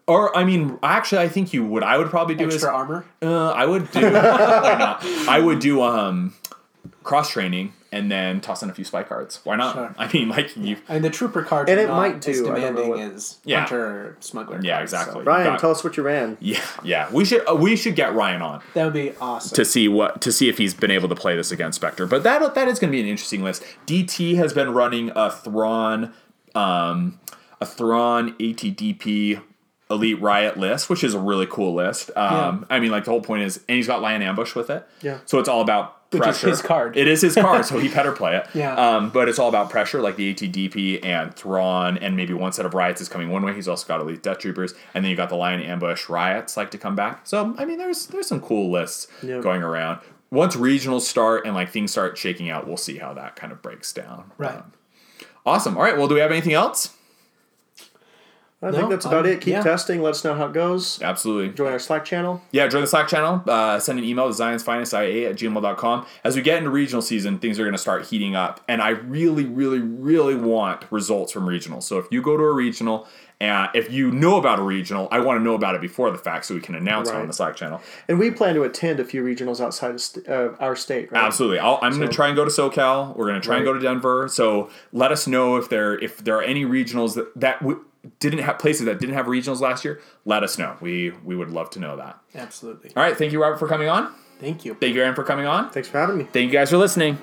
[0.06, 1.82] or I mean, actually, I think you would.
[1.82, 3.04] I would probably do is Extra armor.
[3.20, 4.00] uh, I would do.
[4.04, 5.04] why not?
[5.28, 6.34] I would do um
[7.08, 9.40] cross training and then toss in a few spy cards.
[9.44, 9.74] Why not?
[9.74, 9.94] Sure.
[9.98, 10.76] I mean, like you.
[10.90, 13.00] I mean, the trooper cards And are it not might as do, I demanding what-
[13.00, 13.60] as Yeah.
[13.60, 14.60] hunter or smuggler.
[14.62, 15.24] Yeah, cards, so exactly.
[15.24, 16.36] Ryan, Got- tell us what you ran.
[16.42, 17.08] Yeah, yeah.
[17.10, 18.60] We should uh, we should get Ryan on.
[18.74, 19.56] That would be awesome.
[19.56, 22.06] to see what to see if he's been able to play this against Spectre.
[22.06, 23.64] But that that is going to be an interesting list.
[23.86, 26.12] DT has been running a Thrawn,
[26.54, 27.18] um,
[27.60, 29.40] a Thrawn ATDP
[29.90, 32.10] Elite Riot list, which is a really cool list.
[32.14, 34.86] Um, I mean, like the whole point is, and he's got Lion Ambush with it.
[35.00, 35.20] Yeah.
[35.24, 36.48] So it's all about Which pressure.
[36.48, 36.96] his card.
[36.96, 38.46] It is his card, so he better play it.
[38.54, 38.74] Yeah.
[38.74, 42.64] Um, but it's all about pressure, like the ATDP and Thrawn, and maybe one set
[42.64, 43.52] of riots is coming one way.
[43.52, 46.70] He's also got Elite Death Troopers, and then you got the Lion Ambush riots like
[46.70, 47.26] to come back.
[47.26, 49.40] So I mean, there's there's some cool lists Yeah.
[49.40, 50.00] going around.
[50.30, 53.60] Once regionals start and like things start shaking out, we'll see how that kind of
[53.62, 54.30] breaks down.
[54.38, 54.56] Right.
[54.56, 54.72] Um,
[55.46, 55.76] awesome.
[55.76, 55.96] All right.
[55.96, 56.94] Well, do we have anything else?
[58.60, 59.40] I No, think that's about um, it.
[59.40, 59.62] Keep yeah.
[59.62, 60.02] testing.
[60.02, 61.00] Let us know how it goes.
[61.00, 61.54] Absolutely.
[61.54, 62.42] Join our Slack channel.
[62.50, 63.40] Yeah, join the Slack channel.
[63.46, 66.06] Uh, send an email to zionsfinestIA at gmail.com.
[66.24, 68.60] As we get into regional season, things are going to start heating up.
[68.68, 71.80] And I really, really, really want results from regional.
[71.80, 73.06] So if you go to a regional,
[73.40, 76.18] and if you know about a regional, I want to know about it before the
[76.18, 77.80] fact so we can announce it on the Slack channel.
[78.08, 81.22] And we plan to attend a few regionals outside of st- uh, our state, right?
[81.22, 81.60] Absolutely.
[81.60, 83.14] I'll, I'm going to try and go to SoCal.
[83.14, 84.26] We're going to try and go to Denver.
[84.28, 87.84] So let us know if there if there are any regionals that that w-
[88.20, 90.00] didn't have places that didn't have regionals last year.
[90.24, 90.76] Let us know.
[90.80, 92.18] We we would love to know that.
[92.34, 92.92] Absolutely.
[92.96, 93.16] All right.
[93.16, 94.12] Thank you, Robert, for coming on.
[94.40, 94.74] Thank you.
[94.74, 95.70] Thank you, Aaron, for coming on.
[95.70, 96.24] Thanks for having me.
[96.24, 97.18] Thank you guys for listening.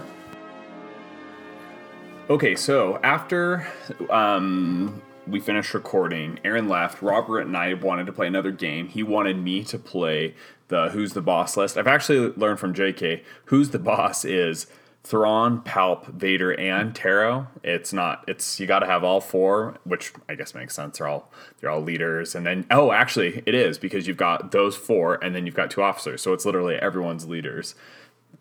[2.30, 3.68] Okay, so after
[4.10, 7.02] um, we finished recording, Aaron left.
[7.02, 8.88] Robert and I wanted to play another game.
[8.88, 10.34] He wanted me to play
[10.68, 11.78] the Who's the Boss list.
[11.78, 14.66] I've actually learned from JK Who's the Boss is
[15.06, 17.48] Thrawn, Palp, Vader, and Taro.
[17.64, 18.26] It's not.
[18.28, 20.98] It's you got to have all four, which I guess makes sense.
[20.98, 24.76] They're all they're all leaders, and then oh, actually, it is because you've got those
[24.76, 26.24] four, and then you've got two officers.
[26.24, 27.76] So it's literally everyone's leaders.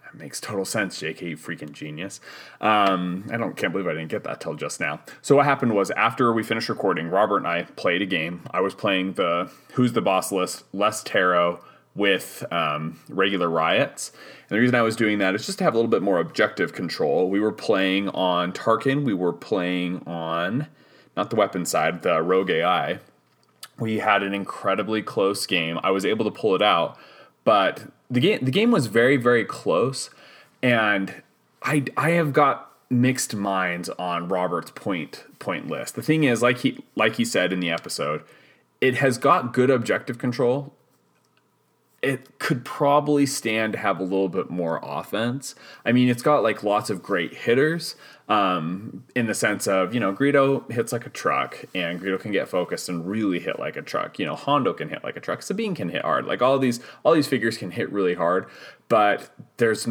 [0.04, 2.18] That makes total sense, JK, freaking genius.
[2.62, 5.00] Um, I don't can't believe I didn't get that till just now.
[5.20, 8.40] So what happened was after we finished recording, Robert and I played a game.
[8.52, 11.60] I was playing the Who's the Boss list, less tarot
[11.94, 14.10] with um, regular riots.
[14.48, 16.18] And the reason I was doing that is just to have a little bit more
[16.18, 17.30] objective control.
[17.30, 19.04] We were playing on Tarkin.
[19.04, 20.66] We were playing on
[21.16, 22.98] not the weapon side, the Rogue AI
[23.78, 25.78] we had an incredibly close game.
[25.82, 26.98] I was able to pull it out,
[27.44, 30.10] but the game the game was very very close,
[30.62, 31.22] and
[31.62, 35.94] I I have got mixed minds on Robert's point point list.
[35.94, 38.22] The thing is, like he like he said in the episode,
[38.80, 40.72] it has got good objective control.
[42.04, 45.54] It could probably stand to have a little bit more offense.
[45.84, 47.96] I mean, it's got like lots of great hitters.
[48.28, 52.32] Um, in the sense of you know Greedo hits like a truck and Greedo can
[52.32, 54.18] get focused and really hit like a truck.
[54.18, 55.42] You know Hondo can hit like a truck.
[55.42, 56.24] Sabine can hit hard.
[56.24, 58.46] Like all these all these figures can hit really hard,
[58.88, 59.86] but there's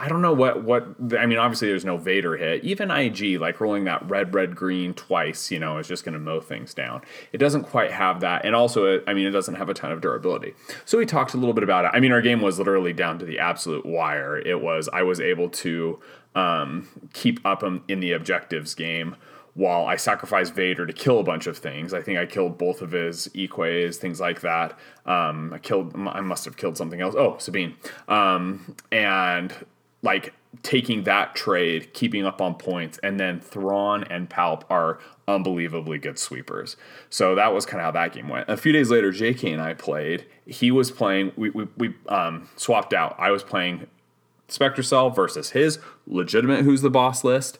[0.00, 0.86] I don't know what what
[1.18, 1.38] I mean.
[1.38, 2.62] Obviously, there's no Vader hit.
[2.62, 6.18] Even IG like rolling that red red green twice, you know, is just going to
[6.18, 7.00] mow things down.
[7.32, 10.02] It doesn't quite have that, and also I mean it doesn't have a ton of
[10.02, 10.54] durability.
[10.84, 11.92] So we talked a little bit about it.
[11.94, 14.36] I mean our game was literally down to the absolute wire.
[14.36, 16.00] It was I was able to
[16.38, 19.16] um, keep up in the objectives game
[19.54, 21.92] while I sacrificed Vader to kill a bunch of things.
[21.92, 24.78] I think I killed both of his Weequays, things like that.
[25.04, 27.16] Um, I killed, I must have killed something else.
[27.18, 27.74] Oh, Sabine.
[28.06, 29.52] Um, and
[30.02, 30.32] like
[30.62, 36.20] taking that trade, keeping up on points, and then Thrawn and Palp are unbelievably good
[36.20, 36.76] sweepers.
[37.10, 38.48] So that was kind of how that game went.
[38.48, 40.24] A few days later, JK and I played.
[40.46, 43.16] He was playing, we, we, we um, swapped out.
[43.18, 43.88] I was playing
[44.48, 47.58] Spectre Cell versus his legitimate Who's the Boss list.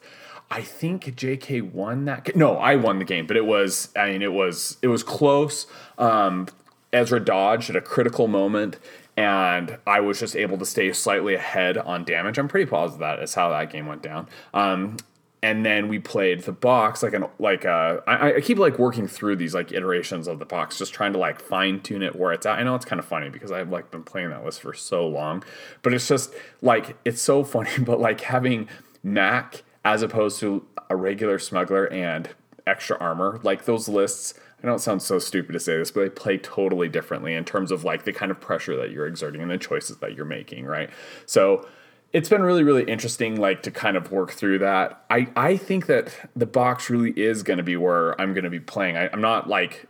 [0.50, 2.34] I think JK won that.
[2.34, 3.90] No, I won the game, but it was.
[3.94, 5.66] I mean, it was it was close.
[5.98, 6.48] Um,
[6.92, 8.78] Ezra dodged at a critical moment,
[9.16, 12.38] and I was just able to stay slightly ahead on damage.
[12.38, 14.26] I'm pretty positive that is how that game went down.
[14.54, 14.96] Um,
[15.42, 19.06] and then we played the box like an like uh I, I keep like working
[19.06, 22.32] through these like iterations of the box just trying to like fine tune it where
[22.32, 24.60] it's at i know it's kind of funny because i've like been playing that list
[24.60, 25.44] for so long
[25.82, 28.68] but it's just like it's so funny but like having
[29.02, 32.30] mac as opposed to a regular smuggler and
[32.66, 36.00] extra armor like those lists I know it sounds so stupid to say this, but
[36.00, 39.40] they play totally differently in terms of like the kind of pressure that you're exerting
[39.40, 40.90] and the choices that you're making, right?
[41.26, 41.64] So
[42.12, 45.04] it's been really really interesting like to kind of work through that.
[45.10, 48.50] I i think that the box really is going to be where i'm going to
[48.50, 48.96] be playing.
[48.96, 49.86] I, i'm not like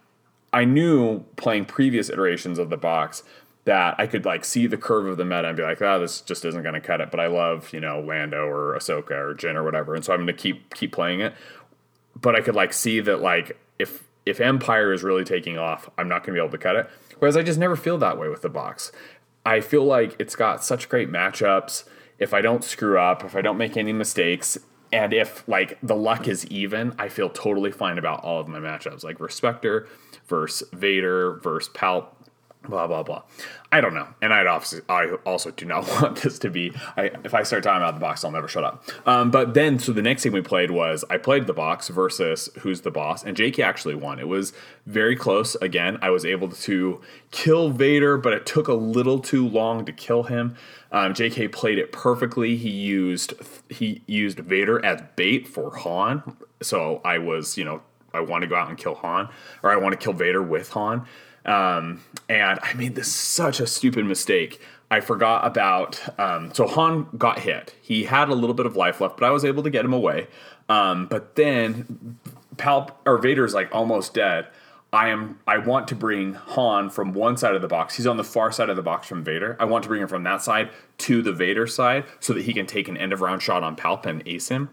[0.52, 3.22] i knew playing previous iterations of the box
[3.64, 6.20] that i could like see the curve of the meta and be like oh this
[6.20, 9.34] just isn't going to cut it but i love you know lando or ahsoka or
[9.34, 11.34] Jyn or whatever and so i'm going to keep keep playing it.
[12.20, 16.08] But i could like see that like if if empire is really taking off i'm
[16.08, 16.90] not going to be able to cut it.
[17.18, 18.90] Whereas i just never feel that way with the box.
[19.46, 21.84] I feel like it's got such great matchups
[22.18, 24.58] if I don't screw up, if I don't make any mistakes,
[24.92, 28.58] and if like the luck is even, I feel totally fine about all of my
[28.58, 29.86] matchups, like Respector
[30.26, 32.06] versus Vader versus Palp,
[32.66, 33.22] blah blah blah.
[33.70, 36.72] I don't know, and I'd obviously I also do not want this to be.
[36.96, 38.84] I, if I start talking about the box, I'll never shut up.
[39.06, 42.48] Um, but then, so the next thing we played was I played the box versus
[42.61, 44.18] Who's the Boss, and JK actually won.
[44.18, 44.52] It was
[44.86, 45.54] very close.
[45.56, 47.00] Again, I was able to
[47.30, 50.56] kill Vader, but it took a little too long to kill him.
[50.90, 52.56] Um, JK played it perfectly.
[52.56, 53.34] He used
[53.68, 56.36] he used Vader as bait for Han.
[56.62, 57.82] So I was, you know,
[58.12, 59.28] I want to go out and kill Han,
[59.62, 61.06] or I want to kill Vader with Han.
[61.45, 64.61] Um, and I made this such a stupid mistake.
[64.91, 66.18] I forgot about.
[66.18, 67.74] Um, so Han got hit.
[67.80, 69.93] He had a little bit of life left, but I was able to get him
[69.93, 70.28] away.
[70.68, 72.18] Um, but then
[72.57, 74.47] Palp or Vader's like almost dead.
[74.93, 77.97] I am I want to bring Han from one side of the box.
[77.97, 79.57] He's on the far side of the box from Vader.
[79.61, 82.55] I want to bring him from that side to the Vader side so that he
[82.55, 84.70] can take an end of round shot on Palp and ace him.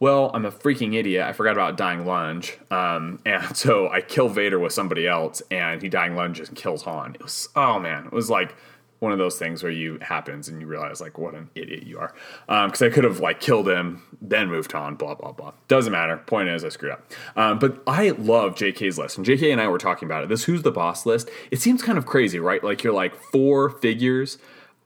[0.00, 1.26] Well, I'm a freaking idiot.
[1.26, 5.82] I forgot about dying lunge, um, and so I kill Vader with somebody else, and
[5.82, 7.14] he dying lunges and kills Han.
[7.14, 8.54] It was oh man, it was like
[9.00, 11.98] one of those things where you happens and you realize like what an idiot you
[11.98, 12.14] are.
[12.46, 15.52] Because um, i could have like killed him then moved on blah blah blah.
[15.68, 16.18] Doesn't matter.
[16.18, 17.10] Point is i screwed up.
[17.34, 19.16] Um, but i love jk's list.
[19.16, 20.28] And jk and i were talking about it.
[20.28, 22.62] This who's the boss list it seems kind of crazy right?
[22.62, 24.38] Like you're like four figures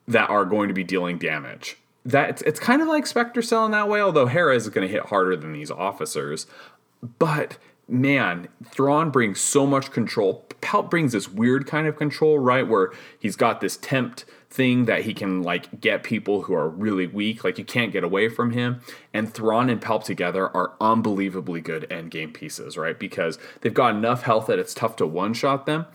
[0.06, 3.64] that are going to be dealing damage that it's, it's kind of like spectre cell
[3.64, 6.46] in that way although hera is going to hit harder than these officers
[7.18, 10.46] but man, Thrawn brings so much control.
[10.60, 12.66] Palp brings this weird kind of control, right?
[12.66, 14.24] Where he's got this tempt
[14.54, 18.04] thing that he can like get people who are really weak, like you can't get
[18.04, 18.80] away from him.
[19.12, 22.96] And Thrawn and Palp together are unbelievably good end game pieces, right?
[22.96, 25.86] Because they've got enough health that it's tough to one shot them.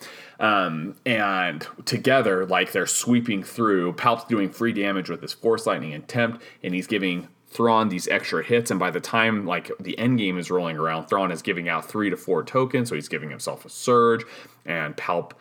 [0.41, 3.93] Um, and together, like they're sweeping through.
[3.93, 8.07] Palp's doing free damage with his Force Lightning and Tempt, and he's giving Thrawn these
[8.10, 11.41] extra hits, and by the time like the end game is rolling around, Thrawn is
[11.41, 14.24] giving out three to four tokens, so he's giving himself a surge,
[14.66, 15.32] and Palp,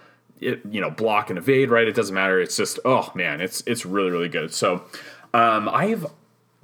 [0.40, 1.70] it, you know, block and evade.
[1.70, 2.40] Right, it doesn't matter.
[2.40, 4.52] It's just oh man, it's it's really really good.
[4.52, 4.84] So
[5.34, 6.06] um, I've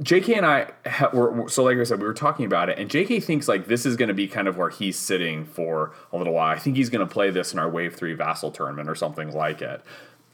[0.03, 2.91] JK and I ha- were, so like I said, we were talking about it, and
[2.91, 6.18] JK thinks like this is going to be kind of where he's sitting for a
[6.18, 6.55] little while.
[6.55, 9.33] I think he's going to play this in our Wave Three Vassal tournament or something
[9.33, 9.83] like it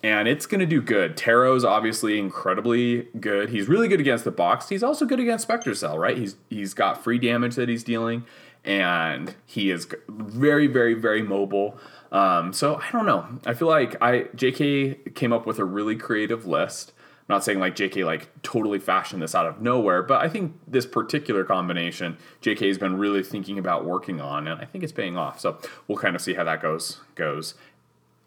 [0.03, 1.17] and it's going to do good.
[1.17, 3.51] Taro's obviously incredibly good.
[3.51, 4.69] He's really good against the box.
[4.69, 6.17] He's also good against Spectre Cell, right?
[6.17, 8.25] He's he's got free damage that he's dealing,
[8.65, 11.79] and he is very, very, very mobile.
[12.13, 13.27] Um, so I don't know.
[13.47, 16.93] I feel like I JK came up with a really creative list.
[17.29, 20.59] I'm not saying like JK like totally fashioned this out of nowhere, but I think
[20.67, 24.93] this particular combination JK has been really thinking about working on, and I think it's
[24.93, 25.39] paying off.
[25.39, 27.55] So we'll kind of see how that goes goes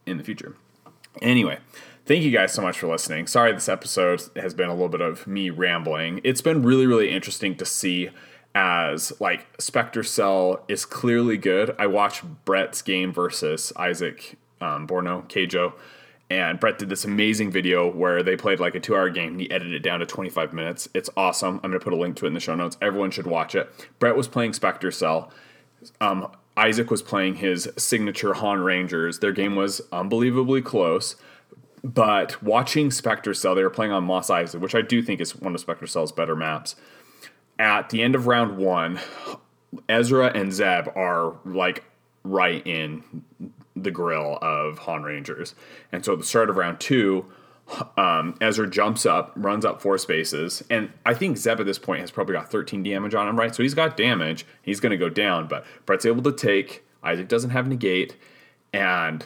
[0.05, 0.55] in the future.
[1.21, 1.59] Anyway,
[2.05, 3.27] thank you guys so much for listening.
[3.27, 6.21] Sorry this episode has been a little bit of me rambling.
[6.23, 8.09] It's been really really interesting to see
[8.55, 11.75] as like Spectre Cell is clearly good.
[11.79, 15.73] I watched Brett's game versus Isaac um, Borno Keijo,
[16.29, 19.41] and Brett did this amazing video where they played like a two hour game and
[19.41, 20.87] he edited it down to 25 minutes.
[20.93, 21.59] It's awesome.
[21.63, 22.77] I'm going to put a link to it in the show notes.
[22.81, 23.69] Everyone should watch it.
[23.99, 25.31] Brett was playing Spectre Cell.
[25.99, 29.19] Um, Isaac was playing his signature Han Rangers.
[29.19, 31.15] Their game was unbelievably close.
[31.83, 35.35] But watching Spectre Cell, they were playing on Mos Eisley, which I do think is
[35.35, 36.75] one of Spectre Cell's better maps
[37.59, 38.99] at the end of round one,
[39.89, 41.83] Ezra and Zeb are like
[42.23, 43.03] right in
[43.75, 45.55] the grill of Han Rangers.
[45.91, 47.25] And so at the start of round two,
[47.97, 52.01] um, Ezra jumps up, runs up four spaces, and I think Zeb at this point
[52.01, 53.55] has probably got 13 damage on him, right?
[53.55, 54.45] So he's got damage.
[54.61, 56.85] He's going to go down, but Brett's able to take.
[57.03, 58.15] Isaac doesn't have negate,
[58.73, 59.25] and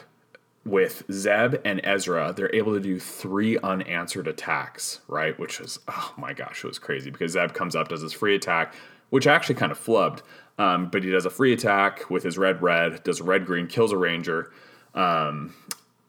[0.64, 5.38] with Zeb and Ezra, they're able to do three unanswered attacks, right?
[5.38, 8.34] Which is, oh my gosh, it was crazy because Zeb comes up, does his free
[8.34, 8.74] attack,
[9.10, 10.20] which actually kind of flubbed.
[10.58, 13.92] Um, but he does a free attack with his red red, does red green, kills
[13.92, 14.52] a ranger.
[14.94, 15.54] Um,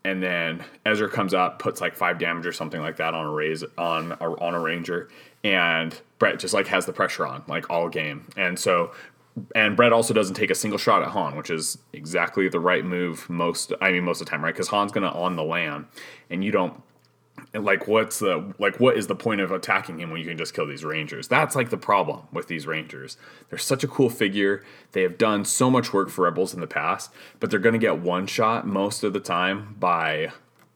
[0.03, 3.31] and then Ezra comes up, puts like five damage or something like that on a
[3.31, 5.09] raise on a, on a ranger,
[5.43, 8.27] and Brett just like has the pressure on like all game.
[8.37, 8.91] And so
[9.55, 12.83] and Brett also doesn't take a single shot at Han, which is exactly the right
[12.83, 13.73] move most.
[13.81, 14.53] I mean, most of the time, right?
[14.53, 15.87] Because Han's gonna on the Lam,
[16.29, 16.81] and you don't
[17.53, 20.53] like what's the like what is the point of attacking him when you can just
[20.53, 23.17] kill these rangers that's like the problem with these rangers
[23.49, 26.67] they're such a cool figure they have done so much work for rebels in the
[26.67, 30.31] past but they're to get one shot most of the time by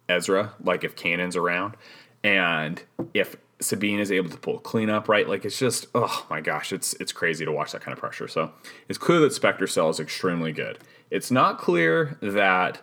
[0.10, 1.76] ezra like if Kanan's around
[2.24, 2.82] and
[3.14, 5.28] if Sabine is able to pull cleanup, right?
[5.28, 8.28] Like it's just, oh my gosh, it's it's crazy to watch that kind of pressure.
[8.28, 8.52] So
[8.88, 10.80] it's clear that Spectre Cell is extremely good.
[11.10, 12.82] It's not clear that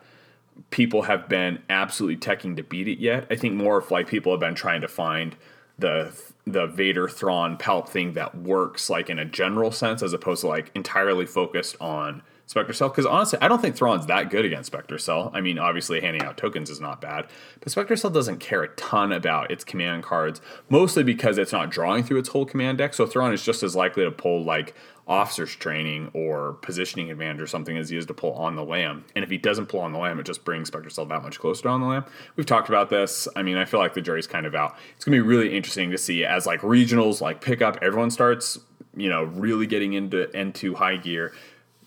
[0.70, 3.26] people have been absolutely teching to beat it yet.
[3.31, 5.37] I think more of like people have been trying to find
[5.78, 6.12] the
[6.47, 10.49] the Vader Thrawn Palp thing that works like in a general sense as opposed to
[10.49, 14.66] like entirely focused on Spectre Cell because honestly, I don't think Thrawn's that good against
[14.66, 15.30] Spectre Cell.
[15.32, 17.28] I mean, obviously, handing out tokens is not bad,
[17.61, 21.70] but Spectre Cell doesn't care a ton about its command cards, mostly because it's not
[21.70, 22.92] drawing through its whole command deck.
[22.92, 24.74] So Thrawn is just as likely to pull like
[25.07, 29.05] officer's training or positioning advantage or something as he is to pull on the Lam.
[29.14, 31.38] And if he doesn't pull on the Lam, it just brings Spectre Cell that much
[31.38, 32.05] closer on the Lam.
[32.34, 33.28] We've talked about this.
[33.36, 34.76] I mean, I feel like the jury's kind of out.
[34.96, 38.59] It's gonna be really interesting to see as like regionals like pick up, everyone starts
[38.96, 41.32] you know really getting into into high gear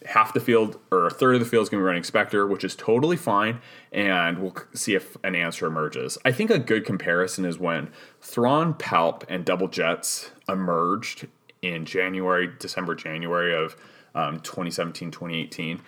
[0.05, 2.45] half the field or a third of the field is going to be running Spectre,
[2.45, 3.59] which is totally fine,
[3.91, 6.17] and we'll see if an answer emerges.
[6.25, 7.89] I think a good comparison is when
[8.21, 11.27] Thrawn, Palp, and Double Jets emerged
[11.61, 13.75] in January, December, January of
[14.15, 15.81] um, 2017, 2018.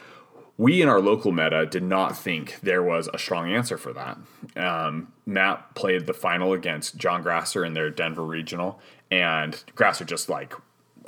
[0.57, 4.17] We in our local meta did not think there was a strong answer for that.
[4.55, 8.79] Um, Matt played the final against John Grasser in their Denver regional,
[9.11, 10.53] and Grasser just like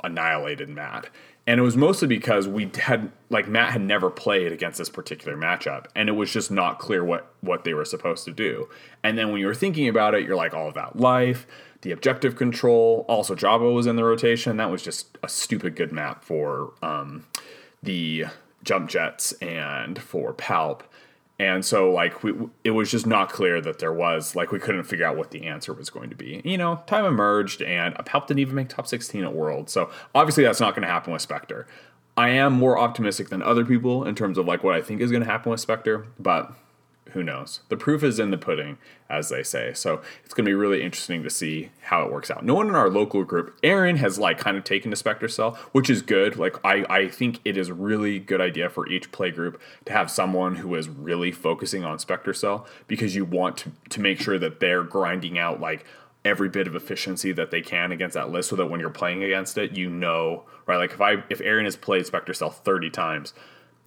[0.04, 1.08] annihilated Matt
[1.48, 5.34] and it was mostly because we had like Matt had never played against this particular
[5.34, 8.68] matchup, and it was just not clear what what they were supposed to do.
[9.02, 11.46] And then when you were thinking about it, you're like all about life,
[11.80, 13.06] the objective control.
[13.08, 14.58] Also, Jabba was in the rotation.
[14.58, 17.24] That was just a stupid good map for um,
[17.82, 18.26] the
[18.62, 20.82] jump jets and for Palp.
[21.40, 22.32] And so, like, we,
[22.64, 25.46] it was just not clear that there was, like, we couldn't figure out what the
[25.46, 26.42] answer was going to be.
[26.44, 29.70] You know, time emerged, and Palp didn't even make top 16 at World.
[29.70, 31.68] So, obviously, that's not going to happen with Spectre.
[32.16, 35.12] I am more optimistic than other people in terms of, like, what I think is
[35.12, 36.52] going to happen with Spectre, but
[37.12, 37.60] who knows?
[37.68, 38.78] The proof is in the pudding,
[39.08, 39.72] as they say.
[39.72, 42.44] So it's going to be really interesting to see how it works out.
[42.44, 45.58] No one in our local group, Aaron has like kind of taken to Spectre Cell,
[45.72, 46.36] which is good.
[46.36, 50.10] Like I, I think it is really good idea for each play group to have
[50.10, 54.38] someone who is really focusing on Spectre Cell because you want to, to make sure
[54.38, 55.84] that they're grinding out like
[56.24, 59.24] every bit of efficiency that they can against that list so that when you're playing
[59.24, 60.76] against it, you know, right?
[60.76, 63.32] Like if I if Aaron has played Spectre Cell 30 times,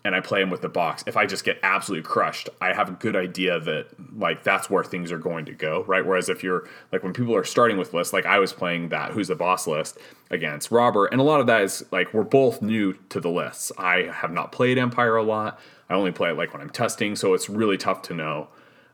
[0.03, 2.89] and I play him with the box, if I just get absolutely crushed, I have
[2.89, 3.87] a good idea that
[4.17, 6.05] like that's where things are going to go, right?
[6.05, 9.11] Whereas if you're like when people are starting with lists, like I was playing that
[9.11, 9.97] who's the boss list
[10.29, 13.71] against Robert, and a lot of that is like we're both new to the lists.
[13.77, 15.59] I have not played Empire a lot.
[15.89, 18.47] I only play it like when I'm testing, so it's really tough to know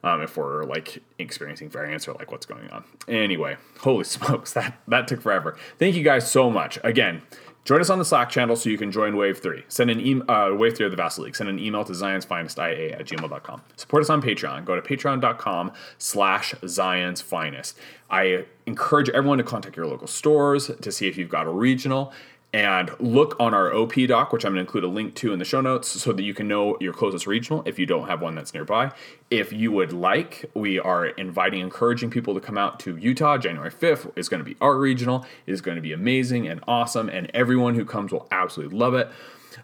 [0.03, 2.83] um, if we're like experiencing variance or like what's going on.
[3.07, 5.57] Anyway, holy smokes, that that took forever.
[5.79, 6.79] Thank you guys so much.
[6.83, 7.21] Again,
[7.67, 9.61] Join us on the Slack channel so you can join Wave 3.
[9.67, 11.35] Send an email, uh, Wave 3 of the Vassal League.
[11.35, 13.61] Send an email to zionsfinestia at gmail.com.
[13.75, 14.63] Support us on Patreon.
[14.63, 17.77] Go to patreon.com slash Zion's Finest.
[18.09, 22.13] I encourage everyone to contact your local stores to see if you've got a regional
[22.57, 25.37] and look on our OP doc, which I'm going to include a link to in
[25.37, 28.19] the show notes so that you can know your closest regional if you don't have
[28.19, 28.91] one that's nearby.
[29.29, 33.37] If you would like, we are inviting, encouraging people to come out to Utah.
[33.37, 35.23] January 5th is going to be our regional.
[35.45, 38.95] It is going to be amazing and awesome, and everyone who comes will absolutely love
[38.95, 39.07] it.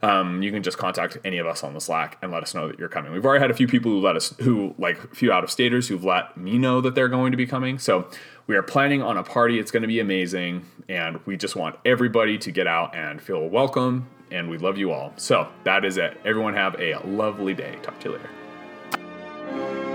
[0.01, 2.67] Um, you can just contact any of us on the Slack and let us know
[2.67, 3.11] that you're coming.
[3.11, 5.51] We've already had a few people who let us, who like a few out of
[5.51, 7.79] staters who've let me know that they're going to be coming.
[7.79, 8.07] So
[8.47, 9.59] we are planning on a party.
[9.59, 10.65] It's going to be amazing.
[10.89, 14.07] And we just want everybody to get out and feel welcome.
[14.31, 15.13] And we love you all.
[15.15, 16.19] So that is it.
[16.25, 17.77] Everyone have a lovely day.
[17.83, 19.92] Talk to you later.